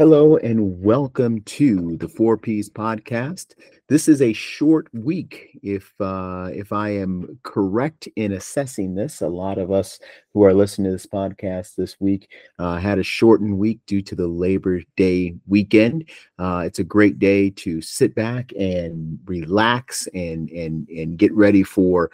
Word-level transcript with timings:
Hello 0.00 0.38
and 0.38 0.82
welcome 0.82 1.42
to 1.42 1.98
the 1.98 2.08
Four 2.08 2.38
Ps 2.38 2.70
podcast. 2.70 3.48
This 3.90 4.08
is 4.08 4.22
a 4.22 4.32
short 4.32 4.88
week, 4.94 5.58
if 5.62 5.92
uh, 6.00 6.48
if 6.54 6.72
I 6.72 6.88
am 6.88 7.38
correct 7.42 8.08
in 8.16 8.32
assessing 8.32 8.94
this. 8.94 9.20
A 9.20 9.28
lot 9.28 9.58
of 9.58 9.70
us 9.70 10.00
who 10.32 10.42
are 10.44 10.54
listening 10.54 10.86
to 10.86 10.92
this 10.92 11.04
podcast 11.04 11.74
this 11.74 12.00
week 12.00 12.30
uh, 12.58 12.78
had 12.78 12.98
a 12.98 13.02
shortened 13.02 13.58
week 13.58 13.80
due 13.86 14.00
to 14.00 14.14
the 14.14 14.26
Labor 14.26 14.80
Day 14.96 15.34
weekend. 15.46 16.08
Uh, 16.38 16.62
it's 16.64 16.78
a 16.78 16.84
great 16.84 17.18
day 17.18 17.50
to 17.50 17.82
sit 17.82 18.14
back 18.14 18.52
and 18.58 19.18
relax 19.26 20.06
and 20.14 20.48
and 20.48 20.88
and 20.88 21.18
get 21.18 21.34
ready 21.34 21.62
for 21.62 22.10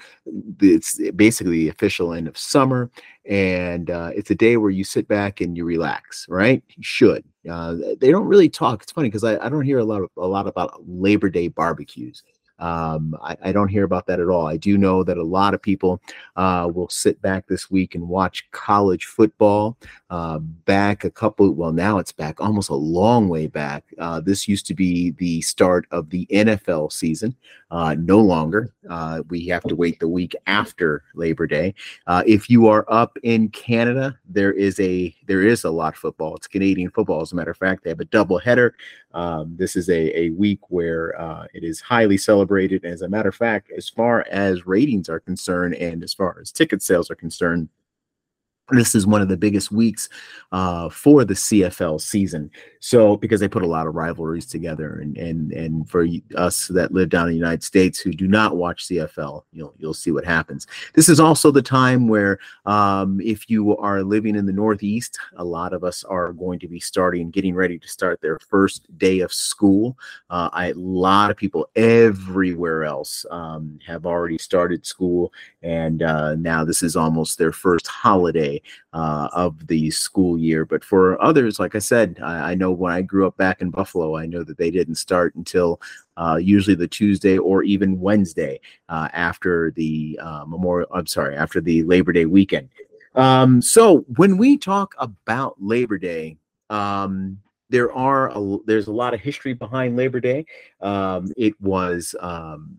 it's 0.61 0.99
basically 1.13 1.59
the 1.59 1.69
official 1.69 2.15
end 2.15 2.27
of 2.27 2.37
summer 2.37 2.91
and 3.29 3.91
uh, 3.91 4.11
it's 4.15 4.31
a 4.31 4.35
day 4.35 4.57
where 4.57 4.71
you 4.71 4.85
sit 4.85 5.09
back 5.09 5.41
and 5.41 5.57
you 5.57 5.65
relax 5.65 6.27
right? 6.29 6.63
You 6.69 6.83
should 6.83 7.25
uh, 7.49 7.77
they 7.99 8.11
don't 8.11 8.27
really 8.27 8.49
talk. 8.49 8.83
It's 8.83 8.93
funny 8.93 9.09
because 9.09 9.25
I, 9.25 9.45
I 9.45 9.49
don't 9.49 9.63
hear 9.65 9.79
a 9.79 9.85
lot 9.85 10.03
of, 10.03 10.11
a 10.17 10.27
lot 10.27 10.47
about 10.47 10.81
labor 10.87 11.31
day 11.31 11.49
barbecues 11.49 12.23
um, 12.59 13.17
I, 13.23 13.37
I, 13.43 13.53
don't 13.53 13.69
hear 13.69 13.85
about 13.85 14.07
that 14.07 14.19
at 14.19 14.29
all. 14.29 14.47
I 14.47 14.57
do 14.57 14.79
know 14.79 15.05
that 15.05 15.19
a 15.19 15.23
lot 15.23 15.53
of 15.53 15.61
people 15.61 16.01
uh, 16.37 16.71
will 16.73 16.89
sit 16.89 17.21
back 17.21 17.47
this 17.47 17.71
week 17.71 17.95
and 17.95 18.09
watch 18.09 18.49
college 18.51 19.05
football. 19.05 19.77
Uh, 20.09 20.39
back 20.39 21.05
a 21.05 21.11
couple, 21.11 21.51
well, 21.53 21.73
now 21.73 21.99
it's 21.99 22.13
back 22.13 22.41
almost 22.41 22.71
a 22.71 22.75
long 22.75 23.29
way 23.29 23.47
back. 23.47 23.85
Uh, 23.99 24.21
this 24.21 24.49
used 24.49 24.65
to 24.67 24.75
be 24.75 25.11
the 25.13 25.43
start 25.43 25.87
of 25.91 26.09
the 26.09 26.27
NFL 26.31 26.93
season. 26.93 27.37
Uh, 27.71 27.97
no 27.99 28.21
longer. 28.21 28.73
Uh, 28.89 29.23
we 29.29 29.45
have 29.47 29.65
to 29.65 29.75
wait 29.75 29.99
the 29.99 30.09
week 30.09 30.35
after 30.47 31.03
Labor 31.15 31.49
Day. 31.49 31.75
Uh, 32.07 32.23
if 32.25 32.49
you 32.49 32.69
are 32.69 32.87
up 32.89 33.19
in 33.25 33.49
Canada, 33.49 34.17
there 34.25 34.53
is 34.53 34.79
a 34.79 35.15
there 35.27 35.43
is 35.43 35.65
a 35.65 35.71
lot 35.71 35.95
of 35.95 35.99
football. 35.99 36.37
It's 36.37 36.47
Canadian 36.47 36.91
football, 36.91 37.21
as 37.23 37.33
a 37.33 37.35
matter 37.35 37.51
of 37.51 37.57
fact. 37.57 37.83
They 37.83 37.91
have 37.91 37.99
a 37.99 38.05
double 38.05 38.39
header. 38.39 38.77
Um, 39.13 39.57
this 39.57 39.75
is 39.75 39.89
a, 39.89 40.17
a 40.17 40.31
week 40.31 40.61
where 40.69 41.49
it 41.53 41.65
is 41.65 41.81
highly 41.81 42.17
celebrated. 42.17 42.46
As 42.85 43.03
a 43.03 43.09
matter 43.09 43.29
of 43.29 43.35
fact, 43.35 43.71
as 43.77 43.89
far 43.89 44.25
as 44.31 44.67
ratings 44.67 45.09
are 45.09 45.21
concerned 45.21 45.75
and 45.75 46.03
as 46.03 46.15
far 46.15 46.39
as 46.41 46.53
ticket 46.53 46.83
sales 46.83 47.11
are 47.11 47.17
concerned, 47.17 47.69
this 48.71 48.95
is 48.95 49.07
one 49.07 49.23
of 49.23 49.29
the 49.29 49.37
biggest 49.37 49.71
weeks 49.71 50.09
uh, 50.51 50.89
for 50.89 51.25
the 51.25 51.35
CFL 51.35 52.01
season. 52.01 52.51
So 52.81 53.17
because 53.17 53.41
they 53.41 53.49
put 53.49 53.63
a 53.63 53.67
lot 53.67 53.87
of 53.87 53.95
rivalries 53.95 54.47
together, 54.47 54.99
and 55.01 55.17
and 55.17 55.53
and 55.53 55.89
for 55.89 56.07
us 56.37 56.69
that 56.69 56.93
live 56.93 57.09
down 57.09 57.27
in 57.27 57.33
the 57.33 57.39
United 57.39 57.63
States 57.63 58.01
who 58.01 58.13
do 58.13 58.27
not 58.27 58.57
watch 58.57 58.87
CFL, 58.89 59.43
you'll 59.53 59.75
you'll 59.77 59.95
see 59.95 60.11
what 60.11 60.25
happens. 60.25 60.67
This 60.95 61.09
is 61.09 61.21
also 61.21 61.51
the 61.51 61.63
time 61.63 62.09
where 62.09 62.39
um, 62.65 63.21
if 63.21 63.49
you 63.49 63.77
are 63.77 64.03
living 64.03 64.35
in 64.35 64.47
the 64.47 64.53
Northeast, 64.53 65.19
a 65.37 65.45
lot 65.45 65.73
of 65.73 65.85
us 65.85 66.03
are 66.05 66.33
going 66.33 66.59
to 66.61 66.69
be 66.69 66.81
starting, 66.81 67.31
getting 67.31 67.55
ready 67.55 67.79
to 67.79 67.89
start 67.89 68.21
their 68.21 68.39
first 68.39 68.87
day 68.99 69.21
of 69.21 69.33
school. 69.33 69.97
Uh, 70.31 70.51
I, 70.53 70.69
a 70.69 70.75
lot 70.75 71.31
of 71.31 71.37
people 71.37 71.69
everywhere 71.77 72.85
else 72.85 73.25
um, 73.31 73.79
have 73.87 74.07
already 74.07 74.39
started 74.39 74.87
school, 74.87 75.33
and 75.63 76.03
uh, 76.03 76.35
now 76.35 76.65
this 76.65 76.83
is 76.83 76.97
almost 76.97 77.39
their 77.39 77.53
first 77.53 77.87
holiday 77.87 78.56
uh, 78.93 79.29
of 79.33 79.67
the 79.67 79.91
school 79.91 80.39
year. 80.39 80.65
But 80.65 80.85
for 80.85 81.21
others, 81.23 81.59
like 81.59 81.75
I 81.75 81.81
said, 81.81 82.19
I, 82.23 82.53
I, 82.53 82.55
know 82.55 82.71
when 82.71 82.93
I 82.93 83.03
grew 83.03 83.27
up 83.27 83.37
back 83.37 83.61
in 83.61 83.71
Buffalo, 83.71 84.17
I 84.17 84.27
know 84.27 84.43
that 84.43 84.59
they 84.59 84.71
didn't 84.71 84.97
start 84.97 85.35
until 85.35 85.81
uh, 86.17 86.39
usually 86.41 86.77
the 86.77 86.89
Tuesday 86.89 87.39
or 87.39 87.63
even 87.63 88.01
Wednesday 88.01 88.61
uh, 88.89 89.09
after 89.13 89.71
the 89.73 90.19
uh, 90.23 90.45
Memorial. 90.47 90.89
I'm 90.93 91.07
sorry, 91.07 91.37
after 91.37 91.61
the 91.61 91.83
Labor 91.85 92.13
Day 92.13 92.27
weekend. 92.27 92.69
Um, 93.15 93.63
so 93.63 94.05
when 94.17 94.37
we 94.37 94.59
talk 94.59 94.95
about 94.99 95.57
Labor 95.59 95.99
Day, 95.99 96.37
um, 96.71 97.39
there 97.71 97.93
are 97.93 98.31
a, 98.37 98.59
there's 98.67 98.87
a 98.87 98.93
lot 98.93 99.15
of 99.15 99.21
history 99.21 99.55
behind 99.55 99.97
Labor 99.97 100.21
Day. 100.21 100.47
Um, 100.81 101.33
it 101.37 101.61
was 101.61 102.15
um, 102.21 102.77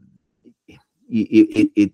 it, 1.09 1.71
it, 1.75 1.91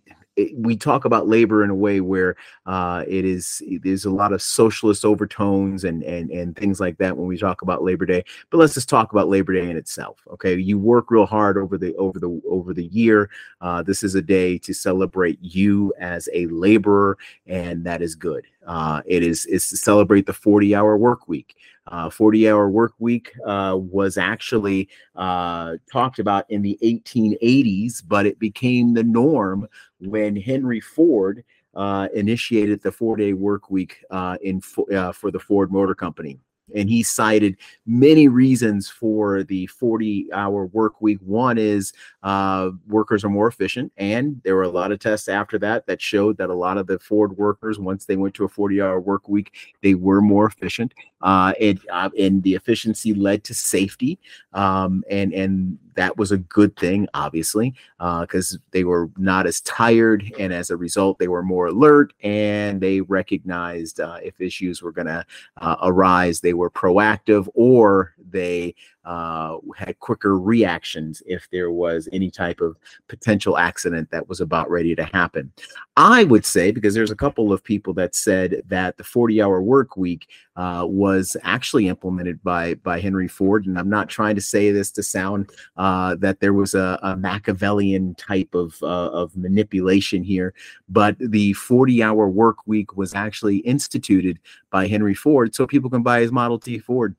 we 0.55 0.75
talk 0.75 1.05
about 1.05 1.27
labor 1.27 1.63
in 1.63 1.69
a 1.69 1.75
way 1.75 2.01
where 2.01 2.35
uh, 2.66 3.03
it 3.07 3.25
is 3.25 3.61
there's 3.81 4.05
a 4.05 4.09
lot 4.09 4.33
of 4.33 4.41
socialist 4.41 5.05
overtones 5.05 5.83
and 5.83 6.03
and 6.03 6.31
and 6.31 6.55
things 6.55 6.79
like 6.79 6.97
that 6.97 7.16
when 7.16 7.27
we 7.27 7.38
talk 7.38 7.61
about 7.61 7.83
Labor 7.83 8.05
Day. 8.05 8.23
But 8.49 8.57
let's 8.57 8.73
just 8.73 8.89
talk 8.89 9.11
about 9.11 9.27
Labor 9.27 9.53
Day 9.53 9.69
in 9.69 9.77
itself. 9.77 10.19
Okay, 10.31 10.55
you 10.55 10.79
work 10.79 11.11
real 11.11 11.25
hard 11.25 11.57
over 11.57 11.77
the 11.77 11.95
over 11.95 12.19
the 12.19 12.41
over 12.49 12.73
the 12.73 12.85
year. 12.85 13.29
Uh, 13.61 13.83
this 13.83 14.03
is 14.03 14.16
a 14.16 14.21
day 14.21 14.57
to 14.59 14.73
celebrate 14.73 15.38
you 15.41 15.94
as 15.99 16.27
a 16.33 16.47
laborer, 16.47 17.17
and 17.45 17.83
that 17.85 18.01
is 18.01 18.15
good. 18.15 18.45
Uh, 18.65 19.01
it 19.05 19.23
is 19.23 19.45
is 19.45 19.69
to 19.69 19.77
celebrate 19.77 20.25
the 20.25 20.33
40 20.33 20.73
hour 20.75 20.97
work 20.97 21.27
week. 21.27 21.55
Uh, 21.88 22.09
40 22.09 22.49
hour 22.49 22.69
work 22.69 22.94
week 22.99 23.33
uh, 23.45 23.75
was 23.77 24.17
actually 24.17 24.88
uh, 25.16 25.73
talked 25.91 26.19
about 26.19 26.49
in 26.49 26.61
the 26.61 26.77
1880s, 26.81 28.01
but 28.07 28.25
it 28.25 28.39
became 28.39 28.94
the 28.94 29.03
norm 29.03 29.67
when 29.99 30.35
Henry 30.35 30.79
Ford 30.79 31.44
uh, 31.75 32.07
initiated 32.13 32.81
the 32.81 32.91
four 32.91 33.17
day 33.17 33.33
work 33.33 33.69
week 33.69 34.03
uh, 34.11 34.38
in 34.41 34.61
uh, 34.95 35.11
for 35.11 35.31
the 35.31 35.39
Ford 35.39 35.71
Motor 35.71 35.95
Company 35.95 36.39
and 36.75 36.90
he 36.90 37.03
cited 37.03 37.57
many 37.85 38.28
reasons 38.28 38.90
for 38.90 39.44
the 39.44 39.68
40 39.68 40.31
hour 40.34 40.66
work 40.68 41.01
week. 41.01 41.19
One 41.22 41.57
is 41.57 41.94
uh, 42.24 42.72
workers 42.88 43.24
are 43.24 43.29
more 43.29 43.47
efficient 43.47 43.91
and 43.97 44.41
there 44.44 44.56
were 44.56 44.63
a 44.63 44.69
lot 44.69 44.91
of 44.91 45.00
tests 45.00 45.28
after 45.28 45.57
that 45.59 45.85
that 45.88 46.01
showed 46.01 46.38
that 46.38 46.50
a 46.50 46.53
lot 46.53 46.78
of 46.78 46.88
the 46.88 47.00
ford 47.00 47.38
workers 47.38 47.79
once 47.79 48.06
they 48.06 48.16
went 48.16 48.34
to 48.35 48.46
a 48.46 48.50
40 48.50 48.81
hour 48.81 49.00
work 49.00 49.28
week 49.28 49.75
they 49.81 49.94
were 49.94 50.22
more 50.22 50.46
efficient. 50.46 50.94
Uh, 51.22 51.53
and, 51.59 51.79
uh, 51.91 52.09
and 52.19 52.44
the 52.44 52.53
efficiency 52.53 53.13
led 53.13 53.44
to 53.45 53.53
safety 53.53 54.19
um, 54.53 55.03
and 55.09 55.33
and 55.33 55.77
that 55.95 56.17
was 56.17 56.31
a 56.31 56.37
good 56.37 56.75
thing 56.75 57.07
obviously 57.13 57.73
because 58.21 58.55
uh, 58.55 58.57
they 58.71 58.83
were 58.83 59.09
not 59.17 59.45
as 59.45 59.61
tired 59.61 60.31
and 60.39 60.51
as 60.51 60.69
a 60.69 60.77
result 60.77 61.19
they 61.19 61.27
were 61.27 61.43
more 61.43 61.67
alert 61.67 62.13
and 62.23 62.81
they 62.81 63.01
recognized 63.01 63.99
uh, 63.99 64.17
if 64.23 64.39
issues 64.41 64.81
were 64.81 64.91
going 64.91 65.07
to 65.07 65.25
uh, 65.57 65.75
arise 65.83 66.39
they 66.39 66.53
were 66.53 66.69
proactive 66.69 67.47
or 67.53 68.13
they 68.31 68.73
uh, 69.05 69.57
had 69.75 69.99
quicker 69.99 70.37
reactions 70.39 71.21
if 71.25 71.49
there 71.51 71.71
was 71.71 72.07
any 72.13 72.31
type 72.31 72.61
of 72.61 72.77
potential 73.07 73.57
accident 73.57 74.09
that 74.11 74.29
was 74.29 74.39
about 74.39 74.69
ready 74.69 74.95
to 74.95 75.03
happen. 75.03 75.51
I 75.97 76.23
would 76.23 76.45
say, 76.45 76.71
because 76.71 76.93
there's 76.93 77.11
a 77.11 77.15
couple 77.15 77.51
of 77.51 77.63
people 77.63 77.93
that 77.95 78.15
said 78.15 78.63
that 78.67 78.97
the 78.97 79.03
40 79.03 79.41
hour 79.41 79.61
work 79.61 79.97
week 79.97 80.29
uh, 80.55 80.85
was 80.87 81.35
actually 81.43 81.87
implemented 81.87 82.41
by, 82.43 82.75
by 82.75 82.99
Henry 82.99 83.27
Ford. 83.27 83.65
And 83.65 83.77
I'm 83.77 83.89
not 83.89 84.09
trying 84.09 84.35
to 84.35 84.41
say 84.41 84.71
this 84.71 84.91
to 84.91 85.03
sound 85.03 85.49
uh, 85.77 86.15
that 86.15 86.39
there 86.39 86.53
was 86.53 86.73
a, 86.73 86.99
a 87.01 87.15
Machiavellian 87.17 88.15
type 88.15 88.53
of, 88.53 88.81
uh, 88.83 89.09
of 89.09 89.35
manipulation 89.35 90.23
here, 90.23 90.53
but 90.89 91.15
the 91.19 91.53
40 91.53 92.03
hour 92.03 92.27
work 92.27 92.57
week 92.65 92.95
was 92.95 93.13
actually 93.13 93.57
instituted 93.57 94.39
by 94.69 94.87
Henry 94.87 95.15
Ford 95.15 95.55
so 95.55 95.65
people 95.65 95.89
can 95.89 96.03
buy 96.03 96.21
his 96.21 96.31
Model 96.31 96.59
T 96.59 96.79
Ford 96.79 97.15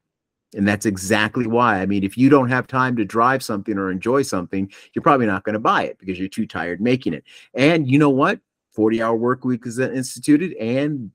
and 0.57 0.67
that's 0.67 0.87
exactly 0.87 1.47
why. 1.47 1.81
I 1.81 1.87
mean, 1.87 2.05
if 2.05 2.17
you 2.17 2.29
don't 2.29 2.49
have 2.49 2.67
time 2.67 2.97
to 2.97 3.05
drive 3.05 3.43
something 3.43 3.77
or 3.77 3.91
enjoy 3.91 4.23
something, 4.23 4.73
you're 4.93 5.03
probably 5.03 5.27
not 5.27 5.45
going 5.45 5.55
to 5.55 5.61
buy 5.61 5.85
it 5.85 5.99
because 5.99 6.19
you're 6.19 6.29
too 6.29 6.47
tired 6.47 6.81
making 6.81 7.15
it. 7.15 7.25
And 7.55 7.91
you 7.91 7.99
know 7.99 8.11
what? 8.11 8.41
40 8.73 9.03
hour 9.03 9.17
work 9.17 9.45
week 9.45 9.67
is 9.67 9.79
instituted 9.79 10.53
and 10.55 11.11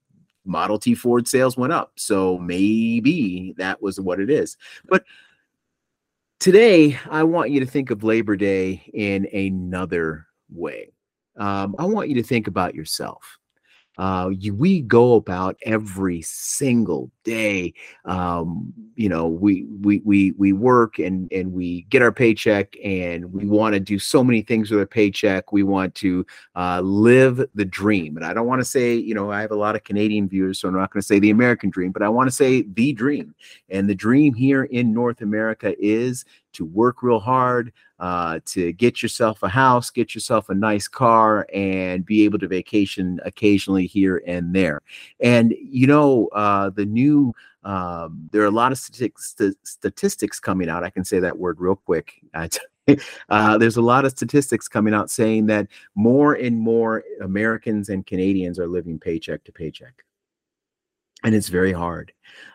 Model 0.45 0.79
T 0.79 0.95
Ford 0.95 1.27
sales 1.27 1.57
went 1.57 1.73
up. 1.73 1.93
So 1.97 2.37
maybe 2.37 3.53
that 3.57 3.81
was 3.81 3.99
what 3.99 4.19
it 4.19 4.29
is. 4.29 4.57
But 4.87 5.03
today, 6.39 6.99
I 7.09 7.23
want 7.23 7.51
you 7.51 7.59
to 7.59 7.65
think 7.65 7.91
of 7.91 8.03
Labor 8.03 8.35
Day 8.35 8.89
in 8.93 9.25
another 9.33 10.27
way. 10.51 10.91
Um, 11.37 11.75
I 11.79 11.85
want 11.85 12.09
you 12.09 12.15
to 12.15 12.23
think 12.23 12.47
about 12.47 12.75
yourself 12.75 13.38
uh, 13.99 14.29
you, 14.29 14.55
we 14.55 14.79
go 14.79 15.15
about 15.15 15.57
every 15.63 16.21
single 16.21 17.11
day. 17.25 17.73
Um, 18.05 18.73
you 18.95 19.09
know, 19.09 19.27
we 19.27 19.65
we 19.81 20.01
we 20.05 20.31
we 20.31 20.53
work 20.53 20.99
and 20.99 21.29
and 21.33 21.51
we 21.51 21.81
get 21.89 22.01
our 22.01 22.11
paycheck, 22.13 22.77
and 22.81 23.33
we 23.33 23.45
want 23.45 23.73
to 23.73 23.79
do 23.81 23.99
so 23.99 24.23
many 24.23 24.41
things 24.41 24.71
with 24.71 24.79
our 24.79 24.85
paycheck. 24.85 25.51
We 25.51 25.63
want 25.63 25.95
to 25.95 26.25
uh, 26.55 26.79
live 26.79 27.45
the 27.55 27.65
dream, 27.65 28.15
and 28.15 28.25
I 28.25 28.33
don't 28.33 28.47
want 28.47 28.61
to 28.61 28.65
say, 28.65 28.95
you 28.95 29.13
know, 29.13 29.33
I 29.33 29.41
have 29.41 29.51
a 29.51 29.55
lot 29.55 29.75
of 29.75 29.83
Canadian 29.83 30.29
viewers, 30.29 30.61
so 30.61 30.69
I'm 30.69 30.75
not 30.75 30.93
going 30.93 31.01
to 31.01 31.05
say 31.05 31.19
the 31.19 31.31
American 31.31 31.69
dream, 31.69 31.91
but 31.91 32.01
I 32.01 32.07
want 32.07 32.29
to 32.29 32.35
say 32.35 32.61
the 32.61 32.93
dream. 32.93 33.35
And 33.69 33.89
the 33.89 33.95
dream 33.95 34.33
here 34.33 34.63
in 34.63 34.93
North 34.93 35.19
America 35.19 35.75
is 35.77 36.23
to 36.53 36.65
work 36.65 37.03
real 37.03 37.19
hard, 37.19 37.71
uh, 37.99 38.39
to 38.45 38.71
get 38.73 39.01
yourself 39.01 39.43
a 39.43 39.49
house, 39.49 39.89
get 39.89 40.15
yourself 40.15 40.49
a 40.49 40.55
nice 40.55 40.87
car, 40.87 41.47
and 41.53 42.05
be 42.05 42.23
able 42.23 42.39
to 42.39 42.47
vacation 42.47 43.19
occasionally 43.25 43.85
here 43.85 44.23
and 44.25 44.53
there. 44.53 44.81
And 45.19 45.55
you 45.61 45.87
know, 45.87 46.27
uh, 46.27 46.69
the 46.69 46.85
new 46.85 47.33
um, 47.63 48.29
there 48.31 48.41
are 48.41 48.45
a 48.45 48.51
lot 48.51 48.71
of 48.71 48.77
statistics, 48.77 49.35
statistics 49.63 50.39
coming 50.39 50.69
out. 50.69 50.83
I 50.83 50.89
can 50.89 51.03
say 51.03 51.19
that 51.19 51.37
word 51.37 51.59
real 51.59 51.75
quick. 51.75 52.13
Uh, 53.29 53.55
there's 53.55 53.77
a 53.77 53.81
lot 53.83 54.03
of 54.03 54.09
statistics 54.09 54.67
coming 54.67 54.95
out 54.95 55.11
saying 55.11 55.45
that 55.45 55.67
more 55.93 56.33
and 56.33 56.57
more 56.57 57.03
Americans 57.21 57.89
and 57.89 58.03
Canadians 58.03 58.57
are 58.57 58.65
living 58.65 58.97
paycheck 58.97 59.43
to 59.43 59.51
paycheck 59.51 60.03
and 61.23 61.35
it's 61.35 61.49
very 61.49 61.73
hard. 61.73 62.11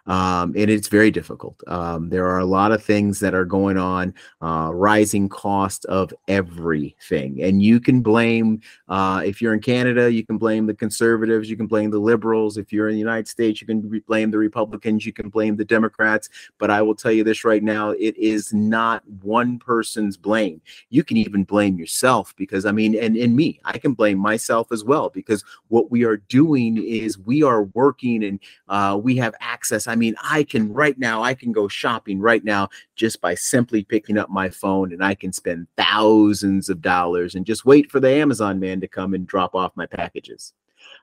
Um, 0.07 0.55
and 0.57 0.71
it's 0.71 0.89
very 0.89 1.11
difficult. 1.11 1.63
Um, 1.67 2.11
there 2.11 2.27
are 2.27 2.39
a 2.39 2.45
lot 2.45 2.73
of 2.73 2.83
things 2.83 3.21
that 3.21 3.35
are 3.35 3.45
going 3.45 3.79
on, 3.79 4.15
uh, 4.43 4.71
rising 4.73 5.29
cost 5.29 5.85
of 5.87 6.13
everything, 6.29 7.43
and 7.43 7.63
you 7.63 7.81
can 7.81 8.03
blame. 8.03 8.61
Uh, 8.89 9.23
if 9.25 9.41
you're 9.41 9.55
in 9.55 9.61
Canada, 9.61 10.13
you 10.13 10.25
can 10.25 10.37
blame 10.37 10.67
the 10.67 10.75
conservatives, 10.75 11.49
you 11.49 11.57
can 11.57 11.67
blame 11.67 11.91
the 11.91 11.99
liberals. 11.99 12.59
If 12.59 12.73
you're 12.73 12.89
in 12.89 12.95
the 12.95 12.99
United 12.99 13.29
States, 13.29 13.61
you 13.61 13.67
can 13.67 14.03
blame 14.07 14.31
the 14.31 14.39
Republicans, 14.39 15.07
you 15.07 15.13
can 15.13 15.29
blame 15.31 15.57
the 15.57 15.65
Democrats. 15.65 16.29
But 16.59 16.71
I 16.71 16.83
will 16.83 16.95
tell 16.95 17.13
you 17.13 17.25
this 17.25 17.45
right 17.45 17.63
now: 17.63 17.91
it 17.91 18.17
is 18.17 18.53
not 18.53 19.03
one 19.23 19.59
person's 19.59 20.17
blame. 20.17 20.61
You 20.91 21.03
can 21.03 21.17
even 21.17 21.45
blame 21.45 21.79
yourself 21.79 22.35
because 22.37 22.67
I 22.67 22.73
mean, 22.73 22.95
and 22.95 23.17
and 23.17 23.35
me, 23.35 23.61
I 23.65 23.79
can 23.79 23.95
blame 23.95 24.19
myself 24.19 24.71
as 24.71 24.85
well 24.85 25.09
because 25.09 25.45
what 25.69 25.91
we 25.91 26.05
are 26.05 26.19
doing 26.19 26.77
is 26.77 27.19
we 27.19 27.43
are 27.43 27.65
working 27.65 28.23
and 28.23 28.39
uh, 28.69 28.99
we 29.03 29.17
have 29.17 29.35
access. 29.41 29.64
I 29.73 29.95
mean, 29.95 30.15
I 30.23 30.45
can 30.45 30.73
right 30.73 30.99
now, 30.99 31.23
I 31.23 31.35
can 31.35 31.53
go 31.53 31.69
shopping 31.69 32.21
right 32.21 32.45
now 32.45 32.69
just 32.97 33.21
by 33.21 33.35
simply 33.35 33.85
picking 33.85 34.19
up 34.19 34.31
my 34.31 34.51
phone 34.51 34.93
and 34.93 35.05
I 35.05 35.15
can 35.15 35.33
spend 35.33 35.67
thousands 35.77 36.69
of 36.69 36.81
dollars 36.81 37.35
and 37.35 37.47
just 37.47 37.65
wait 37.65 37.91
for 37.91 38.01
the 38.01 38.11
Amazon 38.11 38.61
man 38.61 38.81
to 38.81 38.89
come 38.89 39.15
and 39.15 39.27
drop 39.27 39.55
off 39.55 39.73
my 39.77 39.87
packages. 39.87 40.53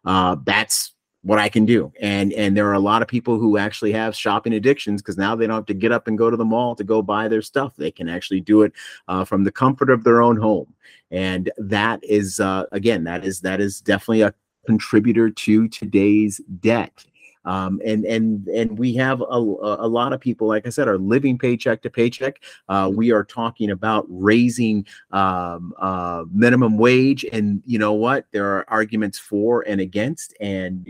Uh, 0.05 0.35
that's 0.43 0.93
what 1.23 1.39
I 1.39 1.49
can 1.49 1.65
do. 1.65 1.91
And 2.01 2.33
and 2.33 2.57
there 2.57 2.67
are 2.67 2.73
a 2.73 2.79
lot 2.79 3.01
of 3.01 3.07
people 3.07 3.37
who 3.37 3.57
actually 3.57 3.91
have 3.91 4.15
shopping 4.15 4.53
addictions 4.53 5.01
because 5.01 5.17
now 5.17 5.35
they 5.35 5.45
don't 5.45 5.55
have 5.55 5.65
to 5.67 5.73
get 5.73 5.91
up 5.91 6.07
and 6.07 6.17
go 6.17 6.29
to 6.29 6.37
the 6.37 6.45
mall 6.45 6.75
to 6.75 6.83
go 6.83 7.01
buy 7.01 7.27
their 7.27 7.41
stuff. 7.41 7.75
They 7.75 7.91
can 7.91 8.09
actually 8.09 8.41
do 8.41 8.63
it 8.63 8.73
uh, 9.07 9.25
from 9.25 9.43
the 9.43 9.51
comfort 9.51 9.89
of 9.89 10.03
their 10.03 10.21
own 10.21 10.37
home. 10.37 10.73
And 11.11 11.51
that 11.57 12.03
is 12.03 12.39
uh, 12.39 12.65
again, 12.71 13.03
that 13.03 13.23
is 13.23 13.41
that 13.41 13.61
is 13.61 13.81
definitely 13.81 14.21
a 14.21 14.33
contributor 14.65 15.29
to 15.29 15.67
today's 15.67 16.41
debt. 16.59 17.05
Um, 17.45 17.81
and 17.83 18.05
and 18.05 18.47
and 18.47 18.77
we 18.77 18.93
have 18.95 19.21
a, 19.21 19.25
a 19.25 19.87
lot 19.87 20.13
of 20.13 20.19
people, 20.19 20.47
like 20.47 20.65
I 20.65 20.69
said, 20.69 20.87
are 20.87 20.97
living 20.97 21.37
paycheck 21.37 21.81
to 21.83 21.89
paycheck. 21.89 22.41
Uh, 22.69 22.91
we 22.93 23.11
are 23.11 23.23
talking 23.23 23.71
about 23.71 24.05
raising 24.09 24.85
um, 25.11 25.73
uh, 25.79 26.23
minimum 26.31 26.77
wage, 26.77 27.25
and 27.31 27.61
you 27.65 27.79
know 27.79 27.93
what? 27.93 28.25
There 28.31 28.57
are 28.57 28.65
arguments 28.69 29.17
for 29.17 29.61
and 29.61 29.81
against, 29.81 30.35
and 30.39 30.87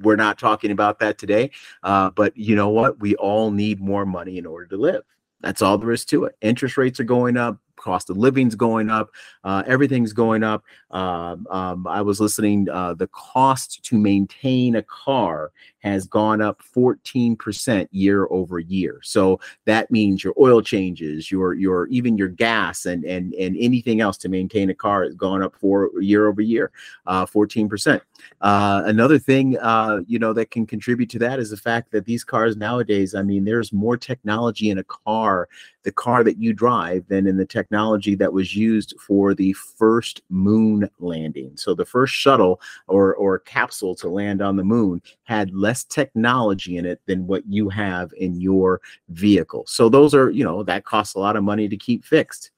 we're 0.00 0.16
not 0.16 0.38
talking 0.38 0.70
about 0.70 0.98
that 1.00 1.18
today. 1.18 1.50
Uh, 1.82 2.10
but 2.10 2.36
you 2.36 2.56
know 2.56 2.70
what? 2.70 2.98
We 3.00 3.14
all 3.16 3.50
need 3.50 3.80
more 3.80 4.06
money 4.06 4.38
in 4.38 4.46
order 4.46 4.66
to 4.66 4.76
live. 4.76 5.02
That's 5.40 5.62
all 5.62 5.78
there 5.78 5.92
is 5.92 6.04
to 6.06 6.24
it. 6.24 6.36
Interest 6.40 6.76
rates 6.76 6.98
are 6.98 7.04
going 7.04 7.36
up 7.36 7.58
cost 7.78 8.10
of 8.10 8.16
living's 8.16 8.54
going 8.54 8.90
up, 8.90 9.10
uh, 9.44 9.62
everything's 9.66 10.12
going 10.12 10.42
up. 10.42 10.64
Uh, 10.90 11.36
um, 11.50 11.86
I 11.86 12.02
was 12.02 12.20
listening, 12.20 12.68
uh, 12.68 12.94
the 12.94 13.08
cost 13.08 13.82
to 13.84 13.98
maintain 13.98 14.76
a 14.76 14.82
car 14.82 15.52
has 15.80 16.06
gone 16.06 16.40
up 16.40 16.60
14% 16.74 17.88
year 17.90 18.26
over 18.30 18.58
year. 18.58 19.00
So 19.02 19.40
that 19.64 19.90
means 19.90 20.24
your 20.24 20.34
oil 20.40 20.60
changes, 20.60 21.30
your 21.30 21.54
your 21.54 21.86
even 21.88 22.18
your 22.18 22.28
gas 22.28 22.86
and 22.86 23.04
and 23.04 23.34
and 23.34 23.56
anything 23.58 24.00
else 24.00 24.16
to 24.18 24.28
maintain 24.28 24.70
a 24.70 24.74
car 24.74 25.04
has 25.04 25.14
gone 25.14 25.42
up 25.42 25.54
for 25.56 25.90
year 26.00 26.26
over 26.26 26.42
year, 26.42 26.70
uh, 27.06 27.26
14%. 27.26 28.00
Uh, 28.40 28.82
another 28.84 29.18
thing, 29.18 29.58
uh, 29.58 30.00
you 30.06 30.18
know, 30.18 30.32
that 30.32 30.50
can 30.50 30.66
contribute 30.66 31.10
to 31.10 31.18
that 31.18 31.38
is 31.38 31.50
the 31.50 31.56
fact 31.56 31.90
that 31.92 32.04
these 32.04 32.24
cars 32.24 32.56
nowadays, 32.56 33.14
I 33.14 33.22
mean, 33.22 33.44
there's 33.44 33.72
more 33.72 33.96
technology 33.96 34.70
in 34.70 34.78
a 34.78 34.84
car, 34.84 35.48
the 35.84 35.92
car 35.92 36.24
that 36.24 36.38
you 36.38 36.52
drive, 36.52 37.06
than 37.08 37.26
in 37.26 37.36
the 37.36 37.46
technology 37.46 38.14
that 38.16 38.32
was 38.32 38.56
used 38.56 38.94
for 39.00 39.34
the 39.34 39.52
first 39.52 40.22
moon 40.28 40.88
landing. 40.98 41.56
So 41.56 41.74
the 41.74 41.84
first 41.84 42.14
shuttle 42.14 42.60
or 42.86 43.14
or 43.14 43.38
capsule 43.38 43.94
to 43.96 44.08
land 44.08 44.42
on 44.42 44.56
the 44.56 44.64
moon 44.64 45.02
had 45.24 45.54
less 45.68 45.84
technology 45.84 46.78
in 46.78 46.86
it 46.86 46.98
than 47.04 47.26
what 47.26 47.42
you 47.46 47.68
have 47.68 48.10
in 48.16 48.40
your 48.40 48.80
vehicle. 49.10 49.64
So 49.66 49.90
those 49.90 50.14
are, 50.14 50.30
you 50.30 50.42
know, 50.42 50.62
that 50.62 50.86
costs 50.86 51.14
a 51.14 51.18
lot 51.18 51.36
of 51.36 51.44
money 51.44 51.68
to 51.68 51.76
keep 51.76 52.06
fixed. 52.06 52.52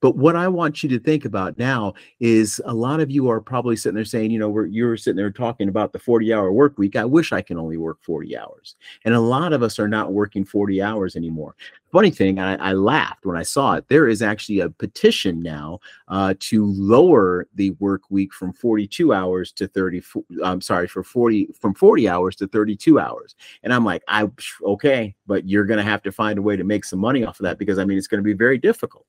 But 0.00 0.16
what 0.16 0.36
I 0.36 0.48
want 0.48 0.82
you 0.82 0.88
to 0.90 0.98
think 0.98 1.24
about 1.24 1.58
now 1.58 1.94
is 2.20 2.60
a 2.64 2.74
lot 2.74 3.00
of 3.00 3.10
you 3.10 3.28
are 3.28 3.40
probably 3.40 3.76
sitting 3.76 3.94
there 3.94 4.04
saying, 4.04 4.30
you 4.30 4.38
know, 4.38 4.48
we're, 4.48 4.66
you're 4.66 4.96
sitting 4.96 5.16
there 5.16 5.30
talking 5.30 5.68
about 5.68 5.92
the 5.92 5.98
40 5.98 6.32
hour 6.32 6.52
work 6.52 6.78
week. 6.78 6.96
I 6.96 7.04
wish 7.04 7.32
I 7.32 7.42
can 7.42 7.58
only 7.58 7.76
work 7.76 7.98
40 8.02 8.36
hours. 8.36 8.76
And 9.04 9.14
a 9.14 9.20
lot 9.20 9.52
of 9.52 9.62
us 9.62 9.78
are 9.78 9.88
not 9.88 10.12
working 10.12 10.44
40 10.44 10.82
hours 10.82 11.16
anymore. 11.16 11.54
Funny 11.92 12.10
thing, 12.10 12.38
I, 12.38 12.56
I 12.56 12.72
laughed 12.72 13.24
when 13.24 13.36
I 13.36 13.42
saw 13.42 13.74
it. 13.74 13.88
There 13.88 14.08
is 14.08 14.20
actually 14.20 14.60
a 14.60 14.68
petition 14.68 15.42
now 15.42 15.78
uh, 16.08 16.34
to 16.40 16.66
lower 16.66 17.46
the 17.54 17.70
work 17.78 18.02
week 18.10 18.34
from 18.34 18.52
42 18.52 19.14
hours 19.14 19.52
to 19.52 19.66
30. 19.68 20.02
I'm 20.44 20.60
sorry, 20.60 20.88
for 20.88 21.02
40 21.02 21.54
from 21.58 21.74
40 21.74 22.08
hours 22.08 22.36
to 22.36 22.48
32 22.48 22.98
hours. 22.98 23.34
And 23.62 23.72
I'm 23.72 23.84
like, 23.84 24.02
I 24.08 24.28
okay, 24.62 25.14
but 25.26 25.48
you're 25.48 25.64
going 25.64 25.78
to 25.78 25.84
have 25.84 26.02
to 26.02 26.12
find 26.12 26.38
a 26.38 26.42
way 26.42 26.56
to 26.56 26.64
make 26.64 26.84
some 26.84 26.98
money 26.98 27.24
off 27.24 27.40
of 27.40 27.44
that 27.44 27.58
because 27.58 27.78
I 27.78 27.84
mean, 27.84 27.96
it's 27.96 28.08
going 28.08 28.22
to 28.22 28.24
be 28.24 28.34
very 28.34 28.58
difficult. 28.58 29.06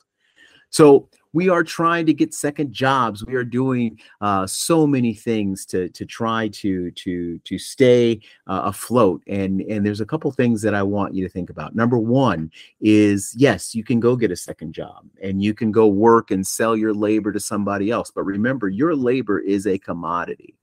So 0.70 1.10
we 1.34 1.50
are 1.50 1.64
trying 1.64 2.06
to 2.08 2.14
get 2.14 2.34
second 2.34 2.74
jobs. 2.74 3.24
We 3.26 3.36
are 3.36 3.44
doing 3.44 4.00
uh, 4.22 4.48
so 4.48 4.88
many 4.88 5.14
things 5.14 5.66
to 5.68 5.90
to 5.90 6.06
try 6.06 6.48
to 6.48 6.90
to 6.92 7.38
to 7.38 7.60
stay 7.60 8.22
uh, 8.48 8.62
afloat. 8.66 9.22
And 9.28 9.62
and 9.62 9.86
there's 9.86 10.02
a 10.02 10.06
couple 10.06 10.32
things 10.32 10.62
that 10.64 10.74
I 10.74 10.84
want 10.84 11.14
you 11.14 11.24
to 11.24 11.30
think 11.30 11.50
about. 11.50 11.76
Number 11.76 11.98
one 11.98 12.52
is 12.82 13.34
yes, 13.38 13.76
you 13.76 13.84
can 13.84 14.00
go 14.00 14.16
get 14.16 14.32
a 14.32 14.36
second 14.36 14.74
job 14.74 15.06
and 15.22 15.44
you 15.44 15.54
can 15.54 15.72
go 15.72 15.88
work 15.88 16.32
and 16.32 16.46
sell 16.46 16.76
your 16.76 16.94
labor 16.94 17.32
to 17.32 17.40
somebody 17.40 17.92
else. 17.92 18.10
But 18.10 18.24
remember, 18.24 18.68
your 18.68 18.96
labor 18.96 19.40
is 19.40 19.68
a 19.68 19.78
commodity. 19.78 20.56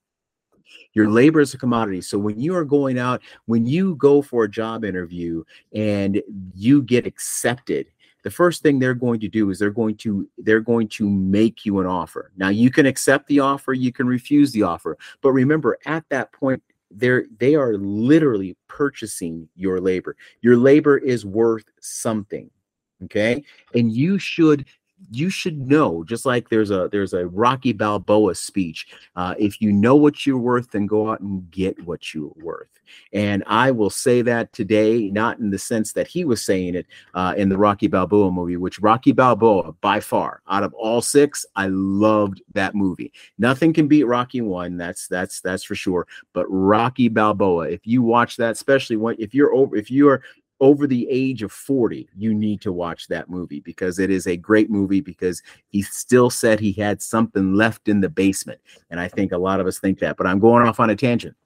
Your 0.94 1.10
labor 1.10 1.40
is 1.40 1.54
a 1.54 1.58
commodity. 1.58 2.00
So 2.00 2.18
when 2.18 2.38
you 2.38 2.54
are 2.56 2.64
going 2.64 2.98
out, 2.98 3.20
when 3.46 3.66
you 3.66 3.96
go 3.96 4.22
for 4.22 4.44
a 4.44 4.50
job 4.50 4.84
interview 4.84 5.44
and 5.74 6.22
you 6.54 6.82
get 6.82 7.06
accepted, 7.06 7.86
the 8.24 8.30
first 8.30 8.62
thing 8.62 8.78
they're 8.78 8.94
going 8.94 9.20
to 9.20 9.28
do 9.28 9.50
is 9.50 9.58
they're 9.58 9.70
going 9.70 9.96
to 9.98 10.28
they're 10.38 10.60
going 10.60 10.88
to 10.88 11.08
make 11.08 11.64
you 11.64 11.78
an 11.78 11.86
offer. 11.86 12.32
Now 12.36 12.48
you 12.48 12.70
can 12.70 12.86
accept 12.86 13.28
the 13.28 13.40
offer 13.40 13.72
you 13.72 13.92
can 13.92 14.06
refuse 14.06 14.50
the 14.50 14.62
offer 14.62 14.98
but 15.22 15.30
remember 15.30 15.78
at 15.86 16.04
that 16.08 16.32
point 16.32 16.62
they're 16.90 17.26
they 17.38 17.54
are 17.54 17.76
literally 17.76 18.56
purchasing 18.66 19.48
your 19.54 19.80
labor. 19.80 20.16
Your 20.40 20.56
labor 20.56 20.98
is 20.98 21.24
worth 21.24 21.64
something 21.80 22.50
okay? 23.04 23.44
And 23.74 23.92
you 23.92 24.18
should 24.18 24.66
you 25.10 25.28
should 25.28 25.58
know 25.58 26.04
just 26.04 26.24
like 26.24 26.48
there's 26.48 26.70
a 26.70 26.88
there's 26.90 27.12
a 27.12 27.26
rocky 27.26 27.72
balboa 27.72 28.34
speech 28.34 28.88
uh, 29.16 29.34
if 29.38 29.60
you 29.60 29.72
know 29.72 29.96
what 29.96 30.24
you're 30.24 30.38
worth 30.38 30.70
then 30.70 30.86
go 30.86 31.10
out 31.10 31.20
and 31.20 31.50
get 31.50 31.80
what 31.84 32.14
you're 32.14 32.32
worth. 32.36 32.68
And 33.12 33.42
i 33.46 33.70
will 33.70 33.90
say 33.90 34.22
that 34.22 34.52
today 34.52 35.10
not 35.10 35.38
in 35.38 35.50
the 35.50 35.58
sense 35.58 35.92
that 35.92 36.06
he 36.06 36.24
was 36.24 36.42
saying 36.42 36.74
it 36.74 36.86
uh, 37.14 37.34
in 37.36 37.48
the 37.48 37.58
rocky 37.58 37.86
balboa 37.86 38.30
movie 38.30 38.56
which 38.56 38.80
rocky 38.80 39.12
balboa 39.12 39.72
by 39.80 40.00
far 40.00 40.42
out 40.48 40.62
of 40.62 40.72
all 40.74 41.02
six 41.02 41.44
i 41.56 41.66
loved 41.66 42.42
that 42.52 42.74
movie. 42.74 43.12
Nothing 43.38 43.72
can 43.72 43.88
beat 43.88 44.04
rocky 44.04 44.40
one 44.40 44.76
that's 44.76 45.08
that's 45.08 45.40
that's 45.40 45.64
for 45.64 45.74
sure. 45.74 46.06
But 46.32 46.46
rocky 46.48 47.08
balboa 47.08 47.68
if 47.68 47.86
you 47.86 48.02
watch 48.02 48.36
that 48.36 48.52
especially 48.52 48.96
when 48.96 49.16
if 49.18 49.34
you're 49.34 49.54
over 49.54 49.76
if 49.76 49.90
you're 49.90 50.22
over 50.60 50.86
the 50.86 51.06
age 51.10 51.42
of 51.42 51.52
40, 51.52 52.08
you 52.16 52.34
need 52.34 52.60
to 52.62 52.72
watch 52.72 53.08
that 53.08 53.28
movie 53.28 53.60
because 53.60 53.98
it 53.98 54.10
is 54.10 54.26
a 54.26 54.36
great 54.36 54.70
movie 54.70 55.00
because 55.00 55.42
he 55.68 55.82
still 55.82 56.30
said 56.30 56.60
he 56.60 56.72
had 56.72 57.02
something 57.02 57.54
left 57.54 57.88
in 57.88 58.00
the 58.00 58.08
basement. 58.08 58.60
And 58.90 59.00
I 59.00 59.08
think 59.08 59.32
a 59.32 59.38
lot 59.38 59.60
of 59.60 59.66
us 59.66 59.78
think 59.78 59.98
that, 59.98 60.16
but 60.16 60.26
I'm 60.26 60.38
going 60.38 60.66
off 60.66 60.80
on 60.80 60.90
a 60.90 60.96
tangent. 60.96 61.36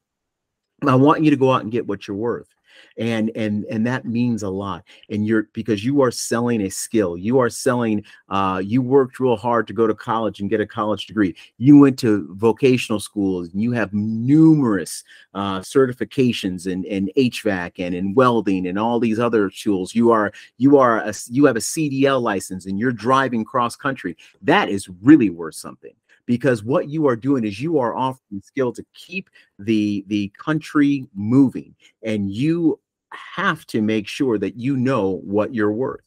I 0.87 0.95
want 0.95 1.25
you 1.25 1.31
to 1.31 1.37
go 1.37 1.53
out 1.53 1.63
and 1.63 1.73
get 1.73 1.87
what 1.87 2.07
you're 2.07 2.17
worth 2.17 2.49
and 2.97 3.31
and 3.35 3.65
and 3.65 3.87
that 3.87 4.05
means 4.05 4.43
a 4.43 4.49
lot 4.49 4.85
and 5.11 5.27
you're 5.27 5.45
because 5.53 5.85
you 5.85 6.03
are 6.03 6.11
selling 6.11 6.63
a 6.63 6.71
skill 6.71 7.17
you 7.17 7.39
are 7.39 7.51
selling 7.51 8.05
uh, 8.29 8.61
you 8.65 8.83
worked 8.83 9.21
real 9.21 9.37
hard 9.37 9.67
to 9.67 9.73
go 9.73 9.87
to 9.87 9.95
college 9.95 10.41
and 10.41 10.51
get 10.51 10.61
a 10.61 10.67
college 10.67 11.07
degree. 11.07 11.35
You 11.57 11.79
went 11.79 11.99
to 12.01 12.29
vocational 12.35 13.01
schools 13.01 13.53
and 13.53 13.63
you 13.63 13.73
have 13.73 13.93
numerous 13.93 15.05
uh, 15.35 15.61
certifications 15.61 16.67
in, 16.67 16.85
in 16.85 17.11
hvac 17.17 17.73
and 17.79 17.95
in 17.95 18.15
welding 18.15 18.67
and 18.67 18.79
all 18.79 19.01
these 19.01 19.19
other 19.19 19.51
tools. 19.51 19.95
You 19.95 20.11
are 20.11 20.33
you 20.57 20.79
are 20.79 20.99
a, 20.99 21.15
you 21.29 21.45
have 21.47 21.57
a 21.57 21.61
cdl 21.61 22.21
license 22.21 22.67
and 22.67 22.79
you're 22.79 22.93
driving 22.93 23.45
cross 23.45 23.77
country. 23.77 24.17
That 24.43 24.69
is 24.69 24.89
really 25.03 25.31
worth 25.31 25.55
something 25.55 25.93
because 26.29 26.63
what 26.63 26.91
you 26.91 27.09
are 27.09 27.17
doing 27.17 27.43
is 27.43 27.59
you 27.59 27.79
are 27.79 27.97
offering 27.97 28.43
skill 28.43 28.71
to 28.71 28.85
keep 28.95 29.31
the 29.59 30.05
the 30.09 30.31
country 30.39 31.07
moving 31.15 31.75
and 32.05 32.31
you 32.31 32.79
have 33.11 33.67
to 33.67 33.81
make 33.81 34.07
sure 34.07 34.39
that 34.39 34.55
you 34.55 34.77
know 34.77 35.23
what 35.25 35.55
you're 35.55 35.73
worth 35.73 36.03